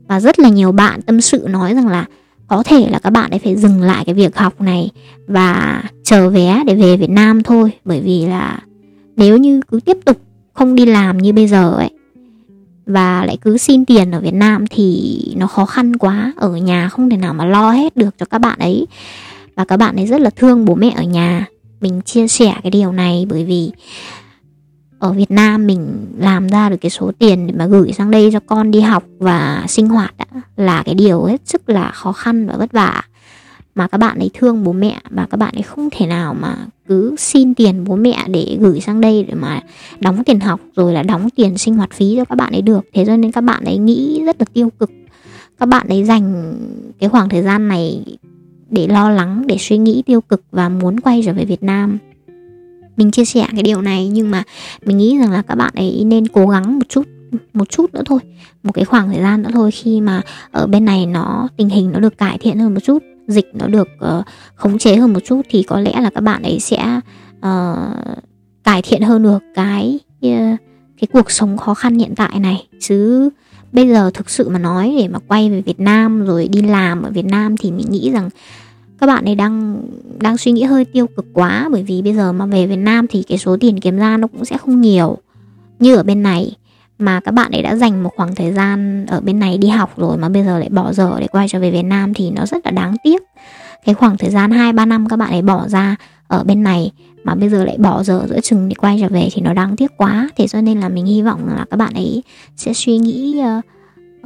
Và 0.07 0.19
rất 0.19 0.39
là 0.39 0.49
nhiều 0.49 0.71
bạn 0.71 1.01
tâm 1.01 1.21
sự 1.21 1.45
nói 1.49 1.73
rằng 1.73 1.87
là 1.87 2.05
có 2.47 2.63
thể 2.63 2.89
là 2.89 2.99
các 2.99 3.09
bạn 3.09 3.31
ấy 3.31 3.39
phải 3.39 3.55
dừng 3.55 3.81
lại 3.81 4.05
cái 4.05 4.15
việc 4.15 4.37
học 4.37 4.61
này 4.61 4.89
và 5.27 5.83
chờ 6.03 6.29
vé 6.29 6.63
để 6.65 6.75
về 6.75 6.97
Việt 6.97 7.09
Nam 7.09 7.43
thôi. 7.43 7.71
Bởi 7.85 8.01
vì 8.01 8.25
là 8.27 8.59
nếu 9.15 9.37
như 9.37 9.61
cứ 9.71 9.79
tiếp 9.79 9.97
tục 10.05 10.17
không 10.53 10.75
đi 10.75 10.85
làm 10.85 11.17
như 11.17 11.33
bây 11.33 11.47
giờ 11.47 11.73
ấy 11.73 11.89
và 12.89 13.25
lại 13.25 13.37
cứ 13.41 13.57
xin 13.57 13.85
tiền 13.85 14.11
ở 14.11 14.19
Việt 14.19 14.33
Nam 14.33 14.65
thì 14.69 15.19
nó 15.37 15.47
khó 15.47 15.65
khăn 15.65 15.95
quá. 15.95 16.33
Ở 16.35 16.55
nhà 16.55 16.89
không 16.89 17.09
thể 17.09 17.17
nào 17.17 17.33
mà 17.33 17.45
lo 17.45 17.71
hết 17.71 17.97
được 17.97 18.15
cho 18.17 18.25
các 18.25 18.39
bạn 18.39 18.59
ấy. 18.59 18.87
Và 19.55 19.65
các 19.65 19.77
bạn 19.77 19.95
ấy 19.95 20.07
rất 20.07 20.21
là 20.21 20.29
thương 20.29 20.65
bố 20.65 20.75
mẹ 20.75 20.93
ở 20.95 21.03
nhà. 21.03 21.45
Mình 21.81 22.01
chia 22.01 22.27
sẻ 22.27 22.55
cái 22.63 22.71
điều 22.71 22.91
này 22.91 23.25
bởi 23.29 23.45
vì 23.45 23.71
ở 24.99 25.13
Việt 25.13 25.31
Nam 25.31 25.67
mình 25.67 26.07
làm 26.17 26.47
ra 26.47 26.69
được 26.69 26.77
cái 26.81 26.89
số 26.89 27.11
tiền 27.19 27.47
để 27.47 27.53
mà 27.57 27.67
gửi 27.67 27.93
sang 27.93 28.11
đây 28.11 28.29
cho 28.33 28.39
con 28.39 28.71
đi 28.71 28.81
học 28.81 29.03
và 29.19 29.65
sinh 29.67 29.89
hoạt 29.89 30.13
đã 30.17 30.25
là 30.55 30.83
cái 30.85 30.95
điều 30.95 31.23
hết 31.23 31.41
sức 31.45 31.69
là 31.69 31.91
khó 31.91 32.11
khăn 32.11 32.47
và 32.47 32.57
vất 32.57 32.71
vả. 32.71 33.01
Mà 33.75 33.87
các 33.87 33.97
bạn 33.97 34.19
ấy 34.19 34.29
thương 34.33 34.63
bố 34.63 34.71
mẹ 34.71 35.01
và 35.09 35.27
các 35.29 35.37
bạn 35.37 35.55
ấy 35.55 35.63
không 35.63 35.89
thể 35.91 36.05
nào 36.05 36.33
mà 36.33 36.55
cứ 36.89 37.15
xin 37.17 37.53
tiền 37.53 37.83
bố 37.83 37.95
mẹ 37.95 38.25
để 38.27 38.57
gửi 38.59 38.81
sang 38.81 39.01
đây 39.01 39.23
để 39.23 39.33
mà 39.33 39.61
đóng 39.99 40.23
tiền 40.23 40.39
học 40.39 40.59
rồi 40.75 40.93
là 40.93 41.03
đóng 41.03 41.29
tiền 41.35 41.57
sinh 41.57 41.75
hoạt 41.75 41.89
phí 41.93 42.13
cho 42.17 42.25
các 42.25 42.35
bạn 42.35 42.51
ấy 42.51 42.61
được. 42.61 42.85
Thế 42.93 43.05
cho 43.05 43.17
nên 43.17 43.31
các 43.31 43.41
bạn 43.41 43.63
ấy 43.63 43.77
nghĩ 43.77 44.23
rất 44.25 44.35
là 44.39 44.45
tiêu 44.53 44.69
cực. 44.79 44.91
Các 45.59 45.65
bạn 45.65 45.87
ấy 45.87 46.03
dành 46.03 46.53
cái 46.99 47.09
khoảng 47.09 47.29
thời 47.29 47.41
gian 47.41 47.67
này 47.67 48.03
để 48.69 48.87
lo 48.87 49.09
lắng, 49.09 49.43
để 49.47 49.57
suy 49.59 49.77
nghĩ 49.77 50.03
tiêu 50.05 50.21
cực 50.21 50.43
và 50.51 50.69
muốn 50.69 50.99
quay 50.99 51.21
trở 51.25 51.33
về 51.33 51.45
Việt 51.45 51.63
Nam. 51.63 51.97
Mình 52.97 53.11
chia 53.11 53.25
sẻ 53.25 53.47
cái 53.51 53.63
điều 53.63 53.81
này 53.81 54.07
nhưng 54.07 54.31
mà 54.31 54.43
mình 54.85 54.97
nghĩ 54.97 55.17
rằng 55.17 55.31
là 55.31 55.41
các 55.41 55.55
bạn 55.55 55.71
ấy 55.75 56.03
nên 56.05 56.27
cố 56.27 56.47
gắng 56.47 56.79
một 56.79 56.85
chút 56.89 57.07
một 57.53 57.69
chút 57.69 57.93
nữa 57.93 58.03
thôi. 58.05 58.19
Một 58.63 58.71
cái 58.71 58.85
khoảng 58.85 59.07
thời 59.07 59.21
gian 59.21 59.41
nữa 59.41 59.49
thôi 59.53 59.71
khi 59.71 60.01
mà 60.01 60.21
ở 60.51 60.67
bên 60.67 60.85
này 60.85 61.05
nó, 61.05 61.47
tình 61.57 61.69
hình 61.69 61.91
nó 61.91 61.99
được 61.99 62.17
cải 62.17 62.37
thiện 62.37 62.59
hơn 62.59 62.73
một 62.73 62.79
chút 62.83 63.03
dịch 63.29 63.51
nó 63.53 63.67
được 63.67 63.87
uh, 64.19 64.25
khống 64.55 64.77
chế 64.77 64.95
hơn 64.95 65.13
một 65.13 65.19
chút 65.25 65.41
thì 65.49 65.63
có 65.63 65.79
lẽ 65.79 66.01
là 66.01 66.09
các 66.09 66.21
bạn 66.21 66.43
ấy 66.43 66.59
sẽ 66.59 66.99
uh, 67.37 68.17
cải 68.63 68.81
thiện 68.81 69.01
hơn 69.01 69.23
được 69.23 69.43
cái 69.55 69.99
uh, 70.25 70.59
cái 71.01 71.07
cuộc 71.13 71.31
sống 71.31 71.57
khó 71.57 71.73
khăn 71.73 71.97
hiện 71.97 72.15
tại 72.15 72.39
này. 72.39 72.67
Chứ 72.79 73.29
bây 73.71 73.87
giờ 73.87 74.11
thực 74.13 74.29
sự 74.29 74.49
mà 74.49 74.59
nói 74.59 74.95
để 74.99 75.07
mà 75.07 75.19
quay 75.27 75.49
về 75.49 75.61
Việt 75.61 75.79
Nam 75.79 76.25
rồi 76.25 76.47
đi 76.47 76.61
làm 76.61 77.03
ở 77.03 77.11
Việt 77.11 77.25
Nam 77.25 77.57
thì 77.57 77.71
mình 77.71 77.85
nghĩ 77.89 78.11
rằng 78.11 78.29
các 78.99 79.07
bạn 79.07 79.25
ấy 79.25 79.35
đang 79.35 79.83
đang 80.19 80.37
suy 80.37 80.51
nghĩ 80.51 80.63
hơi 80.63 80.85
tiêu 80.85 81.07
cực 81.07 81.25
quá. 81.33 81.69
Bởi 81.71 81.83
vì 81.83 82.01
bây 82.01 82.13
giờ 82.13 82.31
mà 82.31 82.45
về 82.45 82.67
Việt 82.67 82.75
Nam 82.75 83.07
thì 83.07 83.23
cái 83.23 83.37
số 83.37 83.57
tiền 83.59 83.79
kiếm 83.79 83.97
ra 83.97 84.17
nó 84.17 84.27
cũng 84.27 84.45
sẽ 84.45 84.57
không 84.57 84.81
nhiều 84.81 85.17
như 85.79 85.95
ở 85.95 86.03
bên 86.03 86.23
này 86.23 86.55
mà 86.99 87.19
các 87.19 87.31
bạn 87.31 87.51
ấy 87.51 87.61
đã 87.61 87.75
dành 87.75 88.03
một 88.03 88.09
khoảng 88.15 88.35
thời 88.35 88.53
gian 88.53 89.05
ở 89.05 89.21
bên 89.21 89.39
này 89.39 89.57
đi 89.57 89.67
học 89.67 89.97
rồi 89.97 90.17
mà 90.17 90.29
bây 90.29 90.43
giờ 90.43 90.59
lại 90.59 90.69
bỏ 90.69 90.93
dở 90.93 91.17
để 91.19 91.27
quay 91.27 91.47
trở 91.49 91.59
về 91.59 91.71
Việt 91.71 91.83
Nam 91.83 92.13
thì 92.13 92.31
nó 92.31 92.45
rất 92.45 92.65
là 92.65 92.71
đáng 92.71 92.95
tiếc. 93.03 93.23
Cái 93.85 93.95
khoảng 93.95 94.17
thời 94.17 94.29
gian 94.29 94.51
2 94.51 94.73
3 94.73 94.85
năm 94.85 95.09
các 95.09 95.15
bạn 95.15 95.31
ấy 95.31 95.41
bỏ 95.41 95.67
ra 95.67 95.95
ở 96.27 96.43
bên 96.43 96.63
này 96.63 96.91
mà 97.23 97.35
bây 97.35 97.49
giờ 97.49 97.65
lại 97.65 97.77
bỏ 97.77 98.03
dở 98.03 98.25
giữa 98.29 98.39
chừng 98.39 98.69
để 98.69 98.75
quay 98.75 98.97
trở 99.01 99.07
về 99.07 99.29
thì 99.31 99.41
nó 99.41 99.53
đáng 99.53 99.75
tiếc 99.75 99.97
quá. 99.97 100.29
Thế 100.37 100.47
cho 100.47 100.61
nên 100.61 100.79
là 100.79 100.89
mình 100.89 101.05
hy 101.05 101.21
vọng 101.21 101.47
là 101.47 101.65
các 101.69 101.77
bạn 101.77 101.93
ấy 101.93 102.23
sẽ 102.55 102.73
suy 102.73 102.97
nghĩ 102.97 103.41
uh, 103.57 103.65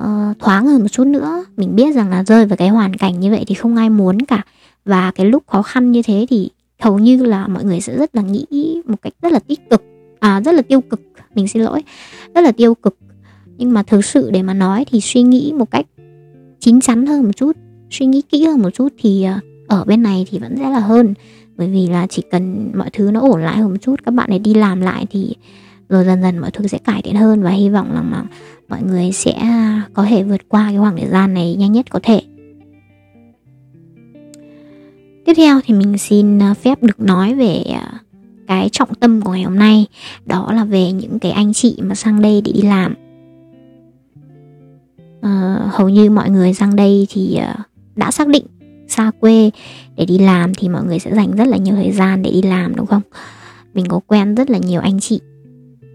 uh, 0.02 0.40
thoáng 0.40 0.68
hơn 0.68 0.82
một 0.82 0.88
chút 0.88 1.08
nữa. 1.08 1.46
Mình 1.58 1.76
biết 1.76 1.96
rằng 1.96 2.10
là 2.10 2.24
rơi 2.24 2.46
vào 2.46 2.58
cái 2.58 2.70
hoàn 2.70 2.96
cảnh 2.96 3.20
như 3.20 3.32
vậy 3.32 3.44
thì 3.48 3.56
không 3.56 3.76
ai 3.76 3.90
muốn 3.90 4.22
cả. 4.22 4.42
Và 4.86 5.12
cái 5.16 5.26
lúc 5.26 5.44
khó 5.48 5.62
khăn 5.62 5.92
như 5.92 6.02
thế 6.02 6.26
thì 6.30 6.50
hầu 6.80 7.00
như 7.00 7.24
là 7.24 7.48
mọi 7.48 7.64
người 7.64 7.82
sẽ 7.82 7.98
rất 7.98 8.16
là 8.16 8.22
nghĩ 8.22 8.46
một 8.86 8.98
cách 9.02 9.14
rất 9.22 9.32
là 9.32 9.40
tích 9.40 9.70
cực 9.70 9.84
à 10.20 10.42
rất 10.42 10.52
là 10.52 10.62
tiêu 10.62 10.82
cực 10.82 11.02
mình 11.36 11.48
xin 11.48 11.62
lỗi, 11.62 11.82
rất 12.36 12.42
là 12.42 12.52
tiêu 12.52 12.76
cực. 12.76 12.98
Nhưng 13.58 13.74
mà 13.74 13.84
thực 13.84 14.06
sự 14.06 14.32
để 14.32 14.44
mà 14.44 14.54
nói 14.54 14.86
thì 14.92 15.02
suy 15.02 15.22
nghĩ 15.22 15.54
một 15.58 15.72
cách 15.72 15.86
chín 16.60 16.82
chắn 16.82 17.06
hơn 17.06 17.24
một 17.24 17.32
chút, 17.36 17.58
suy 17.90 18.06
nghĩ 18.06 18.22
kỹ 18.22 18.46
hơn 18.46 18.62
một 18.62 18.70
chút 18.70 18.94
thì 18.98 19.24
ờ, 19.24 19.40
ở 19.68 19.84
bên 19.84 20.04
này 20.04 20.26
thì 20.30 20.40
vẫn 20.40 20.56
sẽ 20.58 20.70
là 20.70 20.80
hơn. 20.80 21.14
Bởi 21.58 21.68
vì 21.68 21.88
là 21.88 22.08
chỉ 22.08 22.24
cần 22.32 22.72
mọi 22.76 22.90
thứ 22.94 23.12
nó 23.12 23.20
ổn 23.20 23.42
lại 23.42 23.58
hơn 23.58 23.70
một 23.70 23.78
chút, 23.82 23.96
các 24.06 24.14
bạn 24.14 24.30
ấy 24.30 24.40
đi 24.40 24.54
làm 24.54 24.82
lại 24.82 25.06
thì 25.12 25.36
rồi 25.90 26.06
dần 26.06 26.22
dần 26.22 26.38
mọi 26.38 26.52
thứ 26.52 26.68
sẽ 26.68 26.78
cải 26.78 27.02
thiện 27.02 27.16
hơn 27.16 27.44
và 27.44 27.50
hy 27.50 27.70
vọng 27.70 27.94
là 27.94 28.02
mà 28.02 28.24
mọi 28.70 28.84
người 28.84 29.12
sẽ 29.12 29.34
có 29.94 30.06
thể 30.10 30.24
vượt 30.24 30.42
qua 30.50 30.68
cái 30.70 30.78
khoảng 30.78 30.98
thời 30.98 31.10
gian 31.10 31.34
này 31.34 31.56
nhanh 31.56 31.72
nhất 31.72 31.86
có 31.90 32.00
thể. 32.04 32.22
Tiếp 35.26 35.34
theo 35.34 35.60
thì 35.66 35.74
mình 35.74 35.98
xin 35.98 36.40
ờ, 36.40 36.54
phép 36.54 36.84
được 36.84 37.00
nói 37.00 37.34
về 37.34 37.64
ờ, 37.82 37.98
cái 38.48 38.70
trọng 38.70 38.96
tâm 38.96 39.22
của 39.22 39.32
ngày 39.32 39.44
hôm 39.44 39.56
nay 39.56 39.86
đó 40.26 40.52
là 40.54 40.64
về 40.66 40.92
những 40.92 41.20
cái 41.20 41.32
anh 41.32 41.54
chị 41.54 41.78
mà 41.82 41.96
sang 41.96 42.22
đây 42.22 42.42
để 42.46 42.52
đi 42.52 42.62
làm. 42.62 42.96
À, 45.22 45.60
hầu 45.72 45.90
như 45.90 46.10
mọi 46.10 46.30
người 46.30 46.54
sang 46.54 46.76
đây 46.76 47.08
thì 47.10 47.36
ờ, 47.36 47.54
đã 47.96 48.12
xác 48.12 48.28
định 48.28 48.46
xa 48.88 49.12
quê 49.20 49.52
để 49.96 50.06
đi 50.06 50.18
làm 50.18 50.54
thì 50.54 50.70
mọi 50.70 50.84
người 50.84 51.00
sẽ 51.00 51.16
dành 51.16 51.32
rất 51.32 51.48
là 51.48 51.58
nhiều 51.58 51.76
thời 51.76 51.92
gian 51.92 52.22
để 52.22 52.32
đi 52.32 52.42
làm 52.42 52.76
đúng 52.76 52.86
không? 52.86 53.02
Mình 53.74 53.86
có 53.88 54.00
quen 54.08 54.36
rất 54.36 54.50
là 54.50 54.58
nhiều 54.58 54.82
anh 54.82 55.00
chị. 55.00 55.20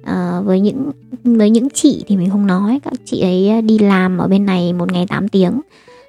À, 0.05 0.41
với 0.41 0.61
những 0.61 0.91
với 1.25 1.51
những 1.51 1.69
chị 1.75 2.05
thì 2.07 2.17
mình 2.17 2.31
không 2.31 2.47
nói 2.47 2.81
các 2.85 2.93
chị 3.05 3.21
ấy 3.21 3.63
đi 3.63 3.79
làm 3.79 4.19
ở 4.19 4.29
bên 4.29 4.47
này 4.47 4.73
một 4.73 4.93
ngày 4.93 5.07
8 5.09 5.29
tiếng. 5.29 5.61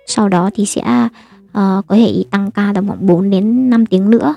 Sau 0.08 0.30
đó 0.30 0.50
thì 0.56 0.66
sẽ 0.66 0.82
uh, 1.50 1.88
có 1.88 1.96
thể 1.96 2.24
tăng 2.32 2.52
ca 2.52 2.72
tầm 2.76 2.88
khoảng 2.88 3.06
4 3.06 3.30
đến 3.30 3.70
5 3.70 3.86
tiếng 3.86 4.10
nữa 4.10 4.36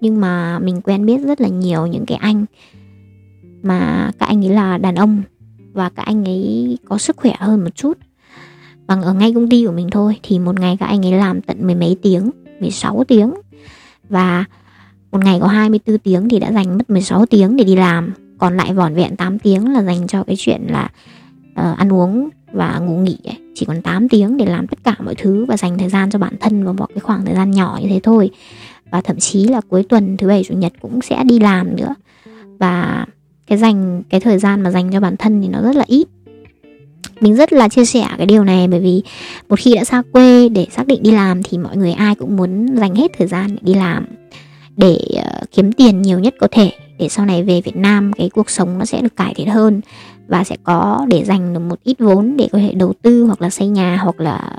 nhưng 0.00 0.20
mà 0.20 0.58
mình 0.58 0.80
quen 0.80 1.06
biết 1.06 1.20
rất 1.26 1.40
là 1.40 1.48
nhiều 1.48 1.86
những 1.86 2.06
cái 2.06 2.18
anh 2.18 2.44
mà 3.62 4.10
các 4.18 4.26
anh 4.26 4.44
ấy 4.44 4.54
là 4.54 4.78
đàn 4.78 4.94
ông 4.94 5.22
và 5.72 5.88
các 5.88 6.02
anh 6.02 6.24
ấy 6.24 6.78
có 6.84 6.98
sức 6.98 7.16
khỏe 7.16 7.34
hơn 7.38 7.64
một 7.64 7.70
chút. 7.74 7.98
Bằng 8.86 9.02
ở 9.02 9.14
ngay 9.14 9.32
công 9.34 9.48
ty 9.48 9.66
của 9.66 9.72
mình 9.72 9.88
thôi 9.90 10.16
thì 10.22 10.38
một 10.38 10.60
ngày 10.60 10.76
các 10.80 10.86
anh 10.86 11.06
ấy 11.06 11.12
làm 11.12 11.40
tận 11.40 11.66
mười 11.66 11.74
mấy 11.74 11.96
tiếng 12.02 12.30
16 12.60 13.04
tiếng. 13.04 13.34
Và 14.08 14.44
một 15.10 15.24
ngày 15.24 15.38
có 15.40 15.46
24 15.46 15.98
tiếng 15.98 16.28
thì 16.28 16.38
đã 16.38 16.52
dành 16.52 16.78
mất 16.78 16.90
16 16.90 17.26
tiếng 17.26 17.56
để 17.56 17.64
đi 17.64 17.76
làm. 17.76 18.12
Còn 18.38 18.56
lại 18.56 18.74
vỏn 18.74 18.94
vẹn 18.94 19.16
8 19.16 19.38
tiếng 19.38 19.72
là 19.72 19.82
dành 19.82 20.06
cho 20.06 20.24
cái 20.24 20.36
chuyện 20.38 20.66
là 20.68 20.90
uh, 21.50 21.78
ăn 21.78 21.92
uống 21.92 22.28
và 22.52 22.78
ngủ 22.78 22.96
nghỉ 22.98 23.18
ấy. 23.24 23.36
chỉ 23.54 23.66
còn 23.66 23.82
8 23.82 24.08
tiếng 24.08 24.36
để 24.36 24.46
làm 24.46 24.66
tất 24.66 24.78
cả 24.84 24.96
mọi 25.04 25.14
thứ 25.14 25.44
và 25.44 25.56
dành 25.56 25.78
thời 25.78 25.88
gian 25.88 26.10
cho 26.10 26.18
bản 26.18 26.34
thân 26.40 26.64
và 26.64 26.72
một 26.72 26.86
cái 26.88 27.00
khoảng 27.00 27.24
thời 27.24 27.34
gian 27.34 27.50
nhỏ 27.50 27.78
như 27.82 27.88
thế 27.88 28.00
thôi 28.02 28.30
và 28.90 29.00
thậm 29.00 29.18
chí 29.18 29.44
là 29.44 29.60
cuối 29.68 29.82
tuần 29.88 30.16
thứ 30.16 30.28
bảy 30.28 30.44
chủ 30.44 30.54
nhật 30.54 30.72
cũng 30.80 31.00
sẽ 31.02 31.24
đi 31.24 31.38
làm 31.38 31.76
nữa. 31.76 31.94
Và 32.58 33.06
cái 33.46 33.58
dành 33.58 34.02
cái 34.10 34.20
thời 34.20 34.38
gian 34.38 34.60
mà 34.60 34.70
dành 34.70 34.90
cho 34.92 35.00
bản 35.00 35.16
thân 35.16 35.42
thì 35.42 35.48
nó 35.48 35.62
rất 35.62 35.76
là 35.76 35.84
ít. 35.86 36.06
Mình 37.20 37.36
rất 37.36 37.52
là 37.52 37.68
chia 37.68 37.84
sẻ 37.84 38.06
cái 38.16 38.26
điều 38.26 38.44
này 38.44 38.68
bởi 38.68 38.80
vì 38.80 39.02
một 39.48 39.58
khi 39.58 39.74
đã 39.74 39.84
xa 39.84 40.02
quê 40.12 40.48
để 40.48 40.66
xác 40.70 40.86
định 40.86 41.02
đi 41.02 41.10
làm 41.10 41.42
thì 41.42 41.58
mọi 41.58 41.76
người 41.76 41.92
ai 41.92 42.14
cũng 42.14 42.36
muốn 42.36 42.76
dành 42.76 42.94
hết 42.94 43.10
thời 43.18 43.26
gian 43.26 43.48
để 43.48 43.60
đi 43.62 43.74
làm 43.74 44.06
để 44.76 44.98
uh, 45.16 45.50
kiếm 45.50 45.72
tiền 45.72 46.02
nhiều 46.02 46.18
nhất 46.18 46.34
có 46.40 46.48
thể 46.50 46.72
để 46.98 47.08
sau 47.08 47.26
này 47.26 47.42
về 47.42 47.60
Việt 47.60 47.76
Nam 47.76 48.12
cái 48.12 48.30
cuộc 48.30 48.50
sống 48.50 48.78
nó 48.78 48.84
sẽ 48.84 49.02
được 49.02 49.16
cải 49.16 49.34
thiện 49.34 49.48
hơn 49.48 49.80
và 50.28 50.44
sẽ 50.44 50.56
có 50.62 51.06
để 51.08 51.24
dành 51.24 51.54
được 51.54 51.60
một 51.60 51.78
ít 51.84 51.96
vốn 51.98 52.36
để 52.36 52.48
có 52.52 52.58
thể 52.58 52.72
đầu 52.72 52.92
tư 53.02 53.24
hoặc 53.24 53.42
là 53.42 53.50
xây 53.50 53.68
nhà 53.68 53.96
hoặc 53.96 54.20
là 54.20 54.52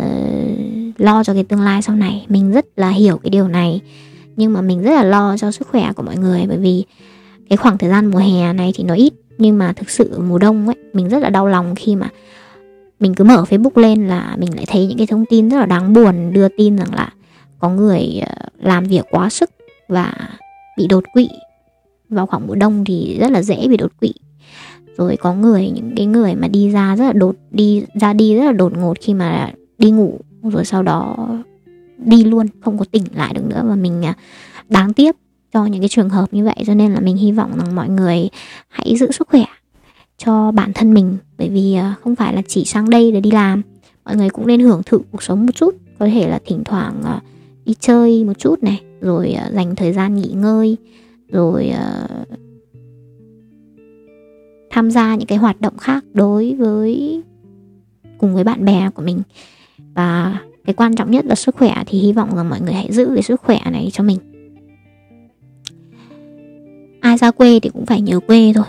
uh, 0.00 0.85
lo 0.96 1.24
cho 1.24 1.34
cái 1.34 1.44
tương 1.44 1.60
lai 1.60 1.82
sau 1.82 1.96
này. 1.96 2.26
Mình 2.28 2.52
rất 2.52 2.66
là 2.76 2.90
hiểu 2.90 3.18
cái 3.22 3.30
điều 3.30 3.48
này. 3.48 3.80
Nhưng 4.36 4.52
mà 4.52 4.60
mình 4.60 4.82
rất 4.82 4.94
là 4.94 5.02
lo 5.04 5.36
cho 5.36 5.50
sức 5.50 5.68
khỏe 5.68 5.92
của 5.92 6.02
mọi 6.02 6.16
người. 6.16 6.44
Bởi 6.48 6.58
vì 6.58 6.84
cái 7.48 7.56
khoảng 7.56 7.78
thời 7.78 7.90
gian 7.90 8.06
mùa 8.06 8.18
hè 8.18 8.52
này 8.52 8.72
thì 8.74 8.84
nó 8.84 8.94
ít. 8.94 9.12
Nhưng 9.38 9.58
mà 9.58 9.72
thực 9.72 9.90
sự 9.90 10.20
mùa 10.28 10.38
đông 10.38 10.66
ấy, 10.66 10.76
mình 10.92 11.08
rất 11.08 11.18
là 11.22 11.30
đau 11.30 11.46
lòng 11.46 11.74
khi 11.74 11.96
mà 11.96 12.08
mình 13.00 13.14
cứ 13.14 13.24
mở 13.24 13.44
Facebook 13.50 13.80
lên 13.80 14.08
là 14.08 14.36
mình 14.38 14.56
lại 14.56 14.64
thấy 14.68 14.86
những 14.86 14.98
cái 14.98 15.06
thông 15.06 15.24
tin 15.30 15.48
rất 15.48 15.58
là 15.58 15.66
đáng 15.66 15.92
buồn, 15.92 16.32
đưa 16.32 16.48
tin 16.48 16.76
rằng 16.76 16.94
là 16.94 17.12
có 17.58 17.68
người 17.68 18.20
ờ, 18.26 18.34
làm 18.60 18.84
việc 18.84 19.04
quá 19.10 19.30
sức 19.30 19.50
và 19.88 20.12
bị 20.78 20.86
đột 20.86 21.04
quỵ. 21.12 21.28
Vào 22.08 22.26
khoảng 22.26 22.46
mùa 22.46 22.54
đông 22.54 22.84
thì 22.84 23.18
rất 23.20 23.30
là 23.30 23.42
dễ 23.42 23.68
bị 23.68 23.76
đột 23.76 23.92
quỵ. 24.00 24.12
Rồi 24.96 25.16
có 25.16 25.34
người, 25.34 25.70
những 25.70 25.92
cái 25.96 26.06
người 26.06 26.34
mà 26.34 26.48
đi 26.48 26.70
ra 26.70 26.96
rất 26.96 27.04
là 27.04 27.12
đột, 27.12 27.36
đi, 27.50 27.84
ra 28.00 28.12
đi 28.12 28.36
rất 28.36 28.44
là 28.44 28.52
đột 28.52 28.76
ngột 28.76 28.96
khi 29.00 29.14
mà 29.14 29.52
đi 29.78 29.90
ngủ 29.90 30.20
rồi 30.50 30.64
sau 30.64 30.82
đó 30.82 31.28
đi 31.98 32.24
luôn, 32.24 32.46
không 32.60 32.78
có 32.78 32.84
tỉnh 32.90 33.04
lại 33.14 33.34
được 33.34 33.44
nữa. 33.48 33.64
Và 33.68 33.74
mình 33.74 34.04
à, 34.04 34.14
đáng 34.68 34.92
tiếc 34.92 35.16
cho 35.52 35.66
những 35.66 35.80
cái 35.80 35.88
trường 35.88 36.08
hợp 36.08 36.34
như 36.34 36.44
vậy. 36.44 36.56
Cho 36.66 36.74
nên 36.74 36.94
là 36.94 37.00
mình 37.00 37.16
hy 37.16 37.32
vọng 37.32 37.52
rằng 37.56 37.74
mọi 37.74 37.88
người 37.88 38.28
hãy 38.68 38.96
giữ 38.96 39.12
sức 39.12 39.28
khỏe 39.28 39.44
cho 40.18 40.52
bản 40.52 40.72
thân 40.72 40.94
mình. 40.94 41.16
Bởi 41.38 41.48
vì 41.48 41.74
à, 41.74 41.94
không 42.02 42.16
phải 42.16 42.34
là 42.34 42.42
chỉ 42.48 42.64
sang 42.64 42.90
đây 42.90 43.12
để 43.12 43.20
đi 43.20 43.30
làm. 43.30 43.62
Mọi 44.04 44.16
người 44.16 44.30
cũng 44.30 44.46
nên 44.46 44.60
hưởng 44.60 44.82
thụ 44.86 44.98
cuộc 45.12 45.22
sống 45.22 45.46
một 45.46 45.52
chút. 45.54 45.74
Có 45.98 46.06
thể 46.06 46.28
là 46.28 46.40
thỉnh 46.46 46.62
thoảng 46.64 47.02
à, 47.04 47.20
đi 47.64 47.74
chơi 47.80 48.24
một 48.24 48.38
chút 48.38 48.62
này, 48.62 48.82
rồi 49.00 49.36
dành 49.52 49.76
thời 49.76 49.92
gian 49.92 50.16
nghỉ 50.16 50.28
ngơi, 50.34 50.76
rồi 51.28 51.72
tham 54.70 54.90
gia 54.90 55.14
những 55.14 55.26
cái 55.26 55.38
hoạt 55.38 55.60
động 55.60 55.78
khác 55.78 56.04
đối 56.12 56.54
với, 56.54 57.22
cùng 58.18 58.34
với 58.34 58.44
bạn 58.44 58.64
bè 58.64 58.90
của 58.94 59.02
mình 59.02 59.22
và 59.96 60.38
cái 60.64 60.74
quan 60.74 60.94
trọng 60.94 61.10
nhất 61.10 61.24
là 61.24 61.34
sức 61.34 61.56
khỏe 61.56 61.74
thì 61.86 61.98
hy 61.98 62.12
vọng 62.12 62.36
rằng 62.36 62.48
mọi 62.48 62.60
người 62.60 62.72
hãy 62.72 62.92
giữ 62.92 63.10
cái 63.14 63.22
sức 63.22 63.40
khỏe 63.40 63.60
này 63.72 63.90
cho 63.92 64.04
mình. 64.04 64.18
Ai 67.00 67.18
ra 67.18 67.30
quê 67.30 67.60
thì 67.60 67.70
cũng 67.70 67.86
phải 67.86 68.00
nhớ 68.00 68.20
quê 68.20 68.52
thôi. 68.54 68.64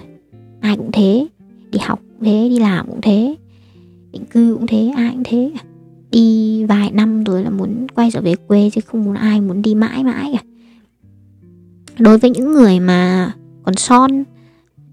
Ai 0.61 0.77
cũng 0.77 0.91
thế 0.91 1.27
đi 1.71 1.79
học 1.79 1.99
cũng 2.09 2.25
thế 2.25 2.49
đi 2.49 2.59
làm 2.59 2.87
cũng 2.87 3.01
thế 3.01 3.35
định 4.11 4.25
cư 4.25 4.55
cũng 4.55 4.67
thế 4.67 4.91
ai 4.97 5.11
cũng 5.13 5.23
thế. 5.23 5.51
Đi 6.11 6.63
vài 6.63 6.91
năm 6.91 7.23
rồi 7.23 7.43
là 7.43 7.49
muốn 7.49 7.87
quay 7.95 8.11
trở 8.11 8.21
về 8.21 8.35
quê 8.35 8.69
chứ 8.73 8.81
không 8.85 9.05
muốn 9.05 9.13
ai 9.13 9.41
muốn 9.41 9.61
đi 9.61 9.75
mãi 9.75 10.03
mãi 10.03 10.33
cả. 10.33 10.43
Đối 11.99 12.17
với 12.17 12.29
những 12.29 12.53
người 12.53 12.79
mà 12.79 13.31
còn 13.63 13.75
son 13.75 14.23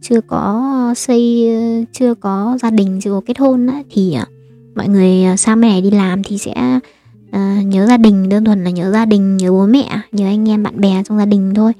chưa 0.00 0.20
có 0.20 0.94
xây 0.96 1.48
chưa 1.92 2.14
có 2.14 2.58
gia 2.62 2.70
đình 2.70 3.00
chưa 3.02 3.10
có 3.10 3.20
kết 3.26 3.38
hôn 3.38 3.66
á, 3.66 3.82
thì 3.90 4.12
à, 4.12 4.26
mọi 4.74 4.88
người 4.88 5.24
à, 5.24 5.36
xa 5.36 5.54
mẹ 5.54 5.80
đi 5.80 5.90
làm 5.90 6.22
thì 6.22 6.38
sẽ 6.38 6.80
uh, 7.28 7.66
nhớ 7.66 7.86
gia 7.86 7.96
đình 7.96 8.28
đơn 8.28 8.44
thuần 8.44 8.64
là 8.64 8.70
nhớ 8.70 8.90
gia 8.90 9.04
đình 9.04 9.36
nhớ 9.36 9.52
bố 9.52 9.66
mẹ 9.66 10.00
nhớ 10.12 10.26
anh 10.26 10.48
em 10.48 10.62
bạn 10.62 10.80
bè 10.80 11.02
trong 11.08 11.18
gia 11.18 11.26
đình 11.26 11.54
thôi. 11.54 11.72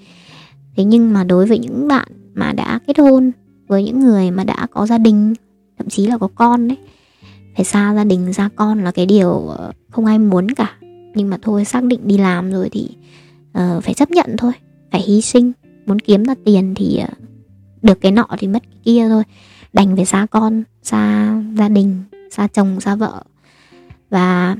Thế 0.77 0.85
nhưng 0.85 1.13
mà 1.13 1.25
đối 1.25 1.47
với 1.47 1.59
những 1.59 1.89
bạn 1.89 2.09
mà 2.35 2.53
đã 2.53 2.81
kết 2.87 2.99
hôn 2.99 3.33
với 3.67 3.85
những 3.85 4.01
người 4.01 4.31
mà 4.31 4.45
đã 4.45 4.67
có 4.71 4.87
gia 4.87 4.99
đình 4.99 5.35
thậm 5.79 5.89
chí 5.89 6.07
là 6.07 6.19
có 6.19 6.29
con 6.35 6.69
đấy 6.69 6.79
phải 7.57 7.65
xa 7.65 7.95
gia 7.95 8.05
đình 8.05 8.33
xa 8.33 8.49
con 8.57 8.85
là 8.85 8.91
cái 8.91 9.07
điều 9.07 9.49
ờ, 9.49 9.73
không 9.91 10.07
ai 10.07 10.19
muốn 10.19 10.51
cả. 10.51 10.77
Nhưng 11.15 11.31
mà 11.31 11.39
thôi 11.43 11.65
xác 11.65 11.85
định 11.85 12.01
đi 12.05 12.19
làm 12.19 12.53
rồi 12.53 12.69
thì 12.73 12.89
uh, 13.59 13.85
phải 13.85 13.95
chấp 13.95 14.11
nhận 14.11 14.37
thôi 14.39 14.53
phải 14.93 15.03
hy 15.03 15.21
sinh. 15.21 15.53
Muốn 15.87 16.01
kiếm 16.01 16.25
ra 16.25 16.35
tiền 16.45 16.75
thì 16.77 17.01
uh, 17.03 17.19
được 17.83 18.01
cái 18.01 18.13
nọ 18.13 18.27
thì 18.39 18.49
mất 18.49 18.63
cái 18.63 18.81
kia 18.85 19.09
thôi. 19.09 19.23
Đành 19.73 19.97
phải 19.97 20.05
xa 20.05 20.27
con 20.31 20.63
xa 20.83 21.35
gia 21.59 21.69
đình 21.69 22.03
xa 22.35 22.47
chồng 22.47 22.81
xa 22.81 22.95
vợ. 22.95 23.23
Và 24.11 24.57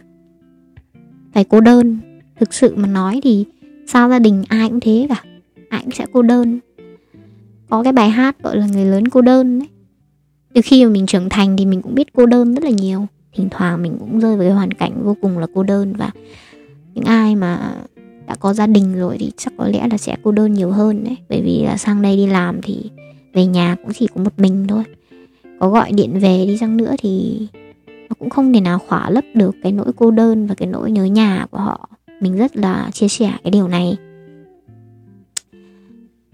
phải 1.33 1.45
cô 1.45 1.61
đơn. 1.61 1.99
Thực 2.41 2.55
sự 2.55 2.75
mà 2.77 2.89
nói 2.89 3.21
thì 3.23 3.45
sao 3.87 4.11
gia 4.11 4.19
đình 4.19 4.45
ai 4.49 4.69
cũng 4.69 4.81
thế 4.81 5.07
cả. 5.09 5.23
Ai 5.69 5.81
cũng 5.83 5.91
sẽ 5.93 6.07
cô 6.13 6.23
đơn. 6.23 6.61
Có 7.69 7.83
cái 7.83 7.93
bài 7.93 8.11
hát 8.11 8.43
gọi 8.43 8.57
là 8.57 8.67
người 8.67 8.85
lớn 8.85 9.09
cô 9.09 9.21
đơn 9.21 9.59
đấy. 9.59 9.69
Từ 10.55 10.61
khi 10.65 10.85
mà 10.85 10.91
mình 10.91 11.07
trưởng 11.07 11.29
thành 11.29 11.57
thì 11.57 11.67
mình 11.67 11.83
cũng 11.83 11.95
biết 11.95 12.13
cô 12.13 12.27
đơn 12.27 12.55
rất 12.55 12.65
là 12.65 12.71
nhiều. 12.71 13.07
Thỉnh 13.35 13.49
thoảng 13.51 13.83
mình 13.83 13.97
cũng 13.99 14.21
rơi 14.21 14.37
vào 14.37 14.47
cái 14.47 14.55
hoàn 14.55 14.73
cảnh 14.73 15.05
vô 15.05 15.17
cùng 15.23 15.39
là 15.39 15.47
cô 15.55 15.63
đơn 15.63 15.93
và 15.93 16.11
những 16.95 17.05
ai 17.05 17.37
mà 17.37 17.75
đã 18.27 18.35
có 18.35 18.55
gia 18.55 18.67
đình 18.67 18.99
rồi 18.99 19.17
thì 19.19 19.31
chắc 19.37 19.53
có 19.57 19.69
lẽ 19.69 19.89
là 19.91 19.99
sẽ 19.99 20.17
cô 20.23 20.33
đơn 20.33 20.55
nhiều 20.55 20.71
hơn 20.71 21.05
đấy. 21.05 21.17
Bởi 21.29 21.43
vì 21.43 21.63
là 21.65 21.77
sang 21.77 22.03
đây 22.03 22.17
đi 22.17 22.27
làm 22.27 22.63
thì 22.63 22.91
về 23.33 23.47
nhà 23.47 23.77
cũng 23.83 23.93
chỉ 23.93 24.07
có 24.15 24.23
một 24.23 24.39
mình 24.39 24.67
thôi. 24.69 24.83
Có 25.61 25.71
gọi 25.71 25.93
điện 25.93 26.19
về 26.21 26.45
đi 26.47 26.57
chăng 26.61 26.77
nữa 26.77 26.95
thì 26.99 27.39
nó 28.09 28.15
cũng 28.19 28.31
không 28.31 28.53
thể 28.53 28.61
nào 28.61 28.79
khỏa 28.79 29.11
lấp 29.11 29.25
được 29.35 29.57
cái 29.63 29.73
nỗi 29.73 29.93
cô 29.97 30.11
đơn 30.11 30.47
và 30.47 30.55
cái 30.55 30.69
nỗi 30.69 30.91
nhớ 30.91 31.05
nhà 31.05 31.47
của 31.51 31.59
họ. 31.59 31.89
Mình 32.21 32.37
rất 32.37 32.57
là 32.57 32.91
chia 32.93 33.09
sẻ 33.09 33.33
cái 33.45 33.51
điều 33.51 33.69
này. 33.69 33.97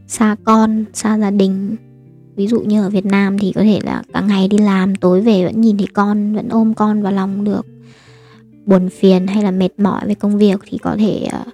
Xa 0.07 0.37
con, 0.45 0.85
xa 0.93 1.19
gia 1.19 1.31
đình. 1.31 1.77
Ví 2.37 2.47
dụ 2.47 2.61
như 2.61 2.83
ở 2.83 2.91
Việt 2.91 3.07
Nam 3.07 3.39
thì 3.39 3.53
có 3.53 3.62
thể 3.62 3.81
là 3.83 4.03
cả 4.12 4.21
ngày 4.21 4.49
đi 4.49 4.59
làm, 4.59 4.97
tối 4.97 5.21
về 5.21 5.45
vẫn 5.45 5.61
nhìn 5.61 5.79
thấy 5.79 5.87
con, 5.93 6.35
vẫn 6.35 6.49
ôm 6.49 6.75
con 6.75 7.03
vào 7.03 7.12
lòng 7.12 7.45
được. 7.45 7.67
Buồn 8.67 8.89
phiền 8.89 9.27
hay 9.27 9.43
là 9.43 9.50
mệt 9.50 9.69
mỏi 9.79 10.00
về 10.07 10.15
công 10.15 10.39
việc 10.39 10.61
thì 10.67 10.79
có 10.79 10.97
thể 10.97 11.27
ờ, 11.33 11.45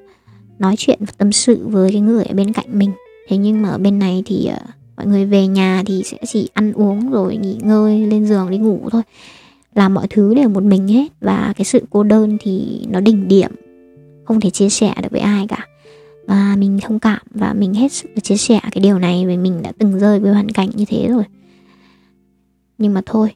nói 0.58 0.74
chuyện 0.78 0.98
và 1.00 1.12
tâm 1.18 1.32
sự 1.32 1.66
với 1.68 1.92
cái 1.92 2.00
người 2.00 2.24
ở 2.24 2.34
bên 2.34 2.52
cạnh 2.52 2.78
mình. 2.78 2.92
Thế 3.28 3.36
nhưng 3.36 3.62
mà 3.62 3.68
ở 3.68 3.78
bên 3.78 3.98
này 3.98 4.22
thì 4.26 4.46
ờ, 4.46 4.58
mọi 4.96 5.06
người 5.06 5.26
về 5.26 5.46
nhà 5.46 5.82
thì 5.86 6.02
sẽ 6.04 6.18
chỉ 6.26 6.48
ăn 6.52 6.72
uống 6.72 7.10
rồi 7.10 7.36
nghỉ 7.36 7.58
ngơi, 7.62 8.06
lên 8.06 8.26
giường 8.26 8.50
đi 8.50 8.58
ngủ 8.58 8.88
thôi 8.92 9.02
làm 9.76 9.94
mọi 9.94 10.06
thứ 10.10 10.34
đều 10.34 10.48
một 10.48 10.62
mình 10.62 10.88
hết. 10.88 11.08
Và 11.20 11.52
cái 11.56 11.64
sự 11.64 11.84
cô 11.90 12.02
đơn 12.02 12.36
thì 12.40 12.80
nó 12.88 13.00
đỉnh 13.00 13.28
điểm. 13.28 13.50
Không 14.24 14.40
thể 14.40 14.50
chia 14.50 14.68
sẻ 14.68 14.94
được 15.02 15.08
với 15.10 15.20
ai 15.20 15.46
cả. 15.48 15.66
Và 16.26 16.56
mình 16.58 16.78
thông 16.82 16.98
cảm 16.98 17.20
và 17.30 17.52
mình 17.52 17.74
hết 17.74 17.92
sức 17.92 18.08
là 18.14 18.20
chia 18.20 18.36
sẻ 18.36 18.60
cái 18.72 18.82
điều 18.82 18.98
này 18.98 19.26
vì 19.26 19.36
mình 19.36 19.62
đã 19.62 19.72
từng 19.78 19.98
rơi 19.98 20.20
với 20.20 20.32
hoàn 20.32 20.48
cảnh 20.48 20.70
như 20.74 20.84
thế 20.84 21.08
rồi. 21.08 21.24
Nhưng 22.78 22.94
mà 22.94 23.02
thôi, 23.06 23.28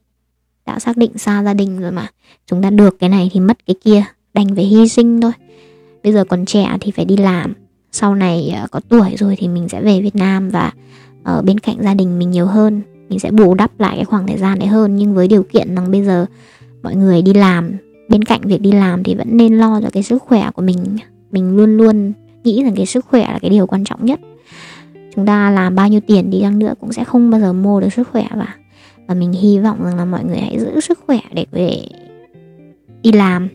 đã 0.66 0.78
xác 0.78 0.97
định 0.97 1.18
xa 1.18 1.42
gia 1.42 1.54
đình 1.54 1.80
rồi 1.80 1.92
mà. 1.92 2.06
Chúng 2.47 2.62
ta 2.62 2.70
được 2.70 2.99
cái 2.99 3.09
này 3.09 3.30
thì 3.32 3.40
mất 3.40 3.66
cái 3.66 3.76
kia, 3.85 4.04
đành 4.35 4.54
phải 4.54 4.64
hy 4.64 4.88
sinh 4.88 5.20
thôi. 5.20 5.32
Bây 6.04 6.12
giờ 6.12 6.25
còn 6.25 6.44
trẻ 6.44 6.76
thì 6.80 6.90
phải 6.90 7.04
đi 7.04 7.16
làm. 7.16 7.54
Sau 7.92 8.14
này 8.14 8.49
ờ, 8.61 8.66
có 8.70 8.80
tuổi 8.88 9.14
rồi 9.18 9.37
thì 9.38 9.49
mình 9.49 9.68
sẽ 9.68 9.82
về 9.82 10.00
Việt 10.00 10.16
Nam 10.16 10.49
và 10.49 10.73
ở 11.23 11.42
bên 11.42 11.59
cạnh 11.59 11.76
gia 11.82 11.94
đình 11.94 12.18
mình 12.18 12.30
nhiều 12.30 12.47
hơn 12.47 12.82
mình 13.10 13.18
sẽ 13.18 13.30
bù 13.30 13.54
đắp 13.54 13.80
lại 13.80 13.96
cái 13.96 14.04
khoảng 14.04 14.26
thời 14.26 14.38
gian 14.38 14.58
đấy 14.58 14.68
hơn. 14.68 14.96
Nhưng 14.96 15.14
với 15.14 15.28
điều 15.28 15.42
kiện 15.42 15.74
rằng 15.74 15.90
bây 15.90 16.04
giờ 16.04 16.26
mọi 16.82 16.96
người 16.96 17.22
đi 17.22 17.34
làm, 17.34 17.72
bên 18.08 18.24
cạnh 18.24 18.40
việc 18.44 18.60
đi 18.60 18.72
làm 18.72 19.02
thì 19.04 19.14
vẫn 19.14 19.36
nên 19.36 19.58
lo 19.58 19.80
cho 19.80 19.90
cái 19.92 20.02
sức 20.02 20.22
khỏe 20.22 20.50
của 20.54 20.62
mình 20.62 20.78
mình 21.30 21.56
luôn 21.56 21.76
luôn 21.76 22.12
nghĩ 22.44 22.62
rằng 22.62 22.74
cái 22.76 22.86
sức 22.86 23.04
khỏe 23.04 23.22
là 23.32 23.38
cái 23.38 23.50
điều 23.50 23.66
quan 23.66 23.84
trọng 23.84 24.06
nhất. 24.06 24.20
Chúng 25.16 25.26
ta 25.26 25.50
làm 25.50 25.74
bao 25.74 25.88
nhiêu 25.88 26.00
tiền 26.00 26.30
đi 26.30 26.38
chăng 26.40 26.58
nữa 26.58 26.74
cũng 26.80 26.92
sẽ 26.92 27.04
không 27.04 27.30
bao 27.30 27.40
giờ 27.40 27.52
mua 27.52 27.80
được 27.80 27.92
sức 27.92 28.08
khỏe 28.12 28.26
và 28.34 28.54
và 29.06 29.14
mình 29.14 29.32
hy 29.32 29.58
vọng 29.58 29.84
rằng 29.84 29.96
là 29.96 30.04
mọi 30.04 30.24
người 30.24 30.38
hãy 30.38 30.58
giữ 30.60 30.80
sức 30.80 30.98
khỏe 31.06 31.20
để 31.32 31.46
về 31.52 31.82
đi 33.02 33.12
làm. 33.12 33.48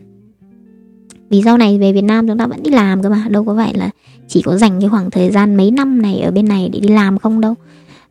Vì 1.30 1.42
sau 1.44 1.58
này 1.58 1.78
về 1.78 1.92
Việt 1.92 2.04
Nam 2.04 2.28
chúng 2.28 2.38
ta 2.38 2.46
vẫn 2.46 2.62
đi 2.62 2.70
làm 2.70 3.02
cơ 3.02 3.08
mà, 3.08 3.26
đâu 3.28 3.44
có 3.44 3.56
phải 3.56 3.74
là 3.74 3.90
chỉ 4.28 4.42
có 4.42 4.56
dành 4.56 4.80
cái 4.80 4.88
khoảng 4.88 5.10
thời 5.10 5.30
gian 5.30 5.56
mấy 5.56 5.70
năm 5.70 6.02
này 6.02 6.20
ở 6.20 6.30
bên 6.30 6.48
này 6.48 6.68
để 6.72 6.80
đi 6.80 6.88
làm 6.88 7.18
không 7.18 7.40
đâu 7.40 7.54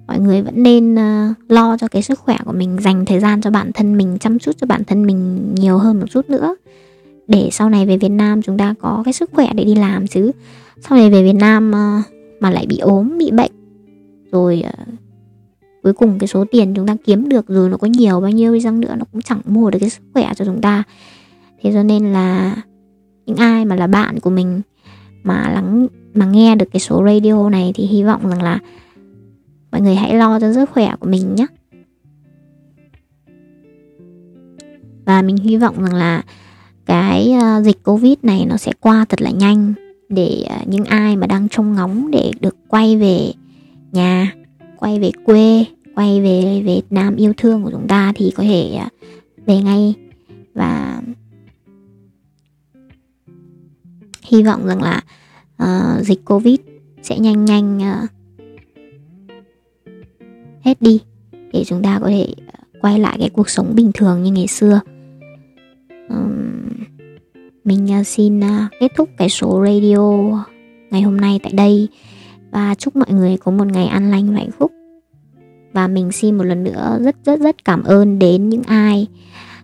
mọi 0.08 0.20
người 0.20 0.42
vẫn 0.42 0.64
nên 0.64 0.94
uh, 0.94 1.36
lo 1.52 1.78
cho 1.78 1.88
cái 1.88 2.02
sức 2.02 2.20
khỏe 2.20 2.38
của 2.46 2.54
mình 2.54 2.78
dành 2.82 3.06
thời 3.06 3.20
gian 3.20 3.42
cho 3.42 3.52
bản 3.52 3.72
thân 3.74 3.98
mình 3.98 4.18
chăm 4.20 4.40
chút 4.40 4.52
cho 4.58 4.68
bản 4.68 4.84
thân 4.84 5.06
mình 5.06 5.50
nhiều 5.56 5.78
hơn 5.78 6.00
một 6.00 6.06
chút 6.12 6.30
nữa. 6.30 6.56
Để 7.28 7.50
sau 7.52 7.70
này 7.70 7.86
về 7.86 7.98
Việt 7.98 8.10
Nam 8.10 8.42
chúng 8.42 8.58
ta 8.58 8.76
có 8.82 9.02
cái 9.06 9.14
sức 9.14 9.30
khỏe 9.34 9.50
để 9.54 9.64
đi 9.64 9.76
làm 9.76 10.08
chứ. 10.08 10.32
Sau 10.90 10.98
này 10.98 11.10
về 11.10 11.24
Việt 11.24 11.36
Nam 11.40 11.72
uh, 11.72 12.06
mà 12.40 12.50
lại 12.50 12.66
bị 12.70 12.78
ốm 12.78 13.18
bị 13.18 13.32
bệnh 13.32 13.52
rồi 14.32 14.64
uh, 14.68 14.88
cuối 15.84 15.94
cùng 15.94 16.20
cái 16.20 16.28
số 16.28 16.46
tiền 16.52 16.74
chúng 16.76 16.88
ta 16.88 16.96
kiếm 17.06 17.30
được 17.30 17.48
rồi 17.48 17.70
nó 17.70 17.78
có 17.78 17.88
nhiều 17.88 18.22
bao 18.22 18.32
nhiêu 18.32 18.54
đi 18.54 18.62
chăng 18.62 18.80
nữa 18.80 18.96
nó 18.98 19.06
cũng 19.12 19.22
chẳng 19.22 19.42
mua 19.46 19.70
được 19.70 19.80
cái 19.80 19.90
sức 19.90 20.04
khỏe 20.14 20.34
cho 20.36 20.46
chúng 20.46 20.62
ta. 20.62 20.84
Thế 21.62 21.72
cho 21.74 21.84
nên 21.84 22.14
là 22.14 22.56
những 23.26 23.38
ai 23.38 23.66
mà 23.66 23.76
là 23.76 23.88
bạn 23.88 24.20
của 24.20 24.30
mình 24.30 24.62
mà 25.24 25.52
lắng 25.54 25.88
mà 26.14 26.26
nghe 26.26 26.56
được 26.56 26.66
cái 26.74 26.80
số 26.80 27.04
radio 27.06 27.50
này 27.50 27.72
thì 27.76 27.86
hy 27.86 28.04
vọng 28.04 28.30
rằng 28.30 28.42
là 28.42 28.60
mọi 29.76 29.82
người 29.82 29.96
hãy 29.96 30.16
lo 30.16 30.40
cho 30.40 30.54
sức 30.54 30.70
khỏe 30.70 30.96
của 31.00 31.08
mình 31.08 31.36
nhé. 31.36 31.46
Và 35.06 35.22
mình 35.22 35.38
hy 35.38 35.58
vọng 35.58 35.84
rằng 35.84 35.94
là 35.94 36.24
cái 36.86 37.32
ờ, 37.32 37.62
dịch 37.62 37.84
covid 37.84 38.14
này 38.24 38.46
nó 38.46 38.58
sẽ 38.58 38.72
qua 38.80 39.06
thật 39.10 39.22
là 39.22 39.32
nhanh 39.32 39.74
để 40.10 40.44
ờ, 40.50 40.56
những 40.66 40.86
ai 40.86 41.16
mà 41.16 41.28
đang 41.28 41.50
trông 41.50 41.74
ngóng 41.74 42.12
để 42.12 42.32
được 42.40 42.56
quay 42.68 42.98
về 42.98 43.34
nhà 43.92 44.34
quay 44.78 45.00
về 45.00 45.12
quê 45.26 45.66
quay 45.96 46.22
về 46.22 46.62
Việt 46.66 46.84
Nam 46.90 47.16
yêu 47.16 47.34
thương 47.38 47.64
của 47.64 47.72
chúng 47.72 47.88
ta 47.88 48.14
thì 48.16 48.32
có 48.36 48.44
thể 48.44 48.78
ờ, 48.80 48.88
về 49.46 49.62
ngay. 49.62 49.94
Và 50.54 51.02
hy 54.24 54.44
vọng 54.44 54.68
rằng 54.68 54.82
là 54.84 55.02
uh, 55.64 56.06
dịch 56.06 56.26
covid 56.26 56.60
sẽ 57.02 57.20
nhanh 57.20 57.46
nhanh 57.46 57.78
uh, 57.78 58.10
hết 60.66 60.82
đi 60.82 61.00
để 61.54 61.64
chúng 61.66 61.84
ta 61.84 62.00
có 62.02 62.08
thể 62.08 62.28
ờ, 62.48 62.60
quay 62.82 63.00
lại 63.00 63.18
cái 63.20 63.30
cuộc 63.30 63.50
sống 63.50 63.76
bình 63.76 63.92
thường 63.94 64.24
như 64.24 64.32
ngày 64.32 64.48
xưa. 64.48 64.80
Um, 66.10 66.70
mình 67.64 67.88
ờ, 67.88 68.04
xin 68.04 68.40
ờ, 68.40 68.66
kết 68.80 68.92
thúc 68.98 69.10
cái 69.18 69.30
số 69.30 69.66
radio 69.66 70.00
ngày 70.92 71.02
hôm 71.02 71.18
nay 71.18 71.40
tại 71.44 71.52
đây 71.52 71.88
và 72.52 72.76
chúc 72.76 72.96
mọi 72.96 73.12
người 73.12 73.38
có 73.38 73.52
một 73.52 73.68
ngày 73.68 73.88
an 73.88 74.12
lành 74.12 74.32
và 74.32 74.38
hạnh 74.38 74.52
phúc. 74.60 74.72
Và 75.74 75.88
mình 75.88 76.12
xin 76.12 76.38
một 76.38 76.44
lần 76.44 76.64
nữa 76.64 77.00
rất 77.04 77.16
rất 77.26 77.40
rất 77.40 77.66
cảm 77.66 77.84
ơn 77.84 78.20
đến 78.20 78.50
những 78.50 78.64
ai 78.64 79.08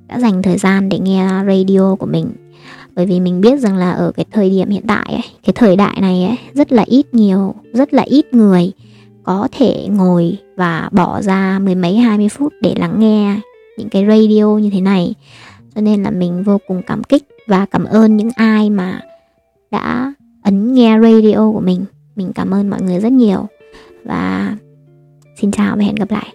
đã 0.07 0.19
dành 0.19 0.41
thời 0.41 0.57
gian 0.57 0.89
để 0.89 0.99
nghe 0.99 1.27
radio 1.47 1.95
của 1.95 2.05
mình. 2.05 2.31
Bởi 2.95 3.05
vì 3.05 3.19
mình 3.19 3.41
biết 3.41 3.59
rằng 3.59 3.77
là 3.77 3.91
ở 3.91 4.11
cái 4.11 4.25
thời 4.31 4.49
điểm 4.49 4.69
hiện 4.69 4.83
tại 4.87 5.05
ấy, 5.07 5.23
cái 5.43 5.53
thời 5.55 5.75
đại 5.75 5.97
này 6.01 6.23
ấy, 6.25 6.37
rất 6.53 6.71
là 6.71 6.83
ít 6.87 7.13
nhiều 7.13 7.55
rất 7.73 7.93
là 7.93 8.03
ít 8.03 8.33
người 8.33 8.71
có 9.23 9.47
thể 9.51 9.87
ngồi 9.91 10.37
và 10.55 10.89
bỏ 10.91 11.21
ra 11.21 11.59
mười 11.59 11.75
mấy, 11.75 11.97
hai 11.97 12.17
mươi 12.17 12.29
phút 12.29 12.53
để 12.61 12.75
lắng 12.77 12.99
nghe 12.99 13.39
những 13.77 13.89
cái 13.89 14.05
radio 14.05 14.45
như 14.45 14.69
thế 14.73 14.81
này. 14.81 15.13
Cho 15.75 15.81
nên 15.81 16.03
là 16.03 16.11
mình 16.11 16.43
vô 16.43 16.57
cùng 16.67 16.81
cảm 16.87 17.03
kích 17.03 17.23
và 17.47 17.65
cảm 17.65 17.83
ơn 17.83 18.17
những 18.17 18.29
ai 18.35 18.69
mà 18.69 19.01
đã 19.71 20.13
ấn 20.43 20.73
nghe 20.73 20.99
radio 20.99 21.51
của 21.53 21.61
mình. 21.61 21.85
Mình 22.15 22.31
cảm 22.35 22.53
ơn 22.53 22.69
mọi 22.69 22.81
người 22.81 22.99
rất 22.99 23.11
nhiều. 23.11 23.47
Và 24.05 24.55
xin 25.41 25.51
chào 25.51 25.75
và 25.75 25.83
hẹn 25.83 25.95
gặp 25.95 26.11
lại. 26.11 26.33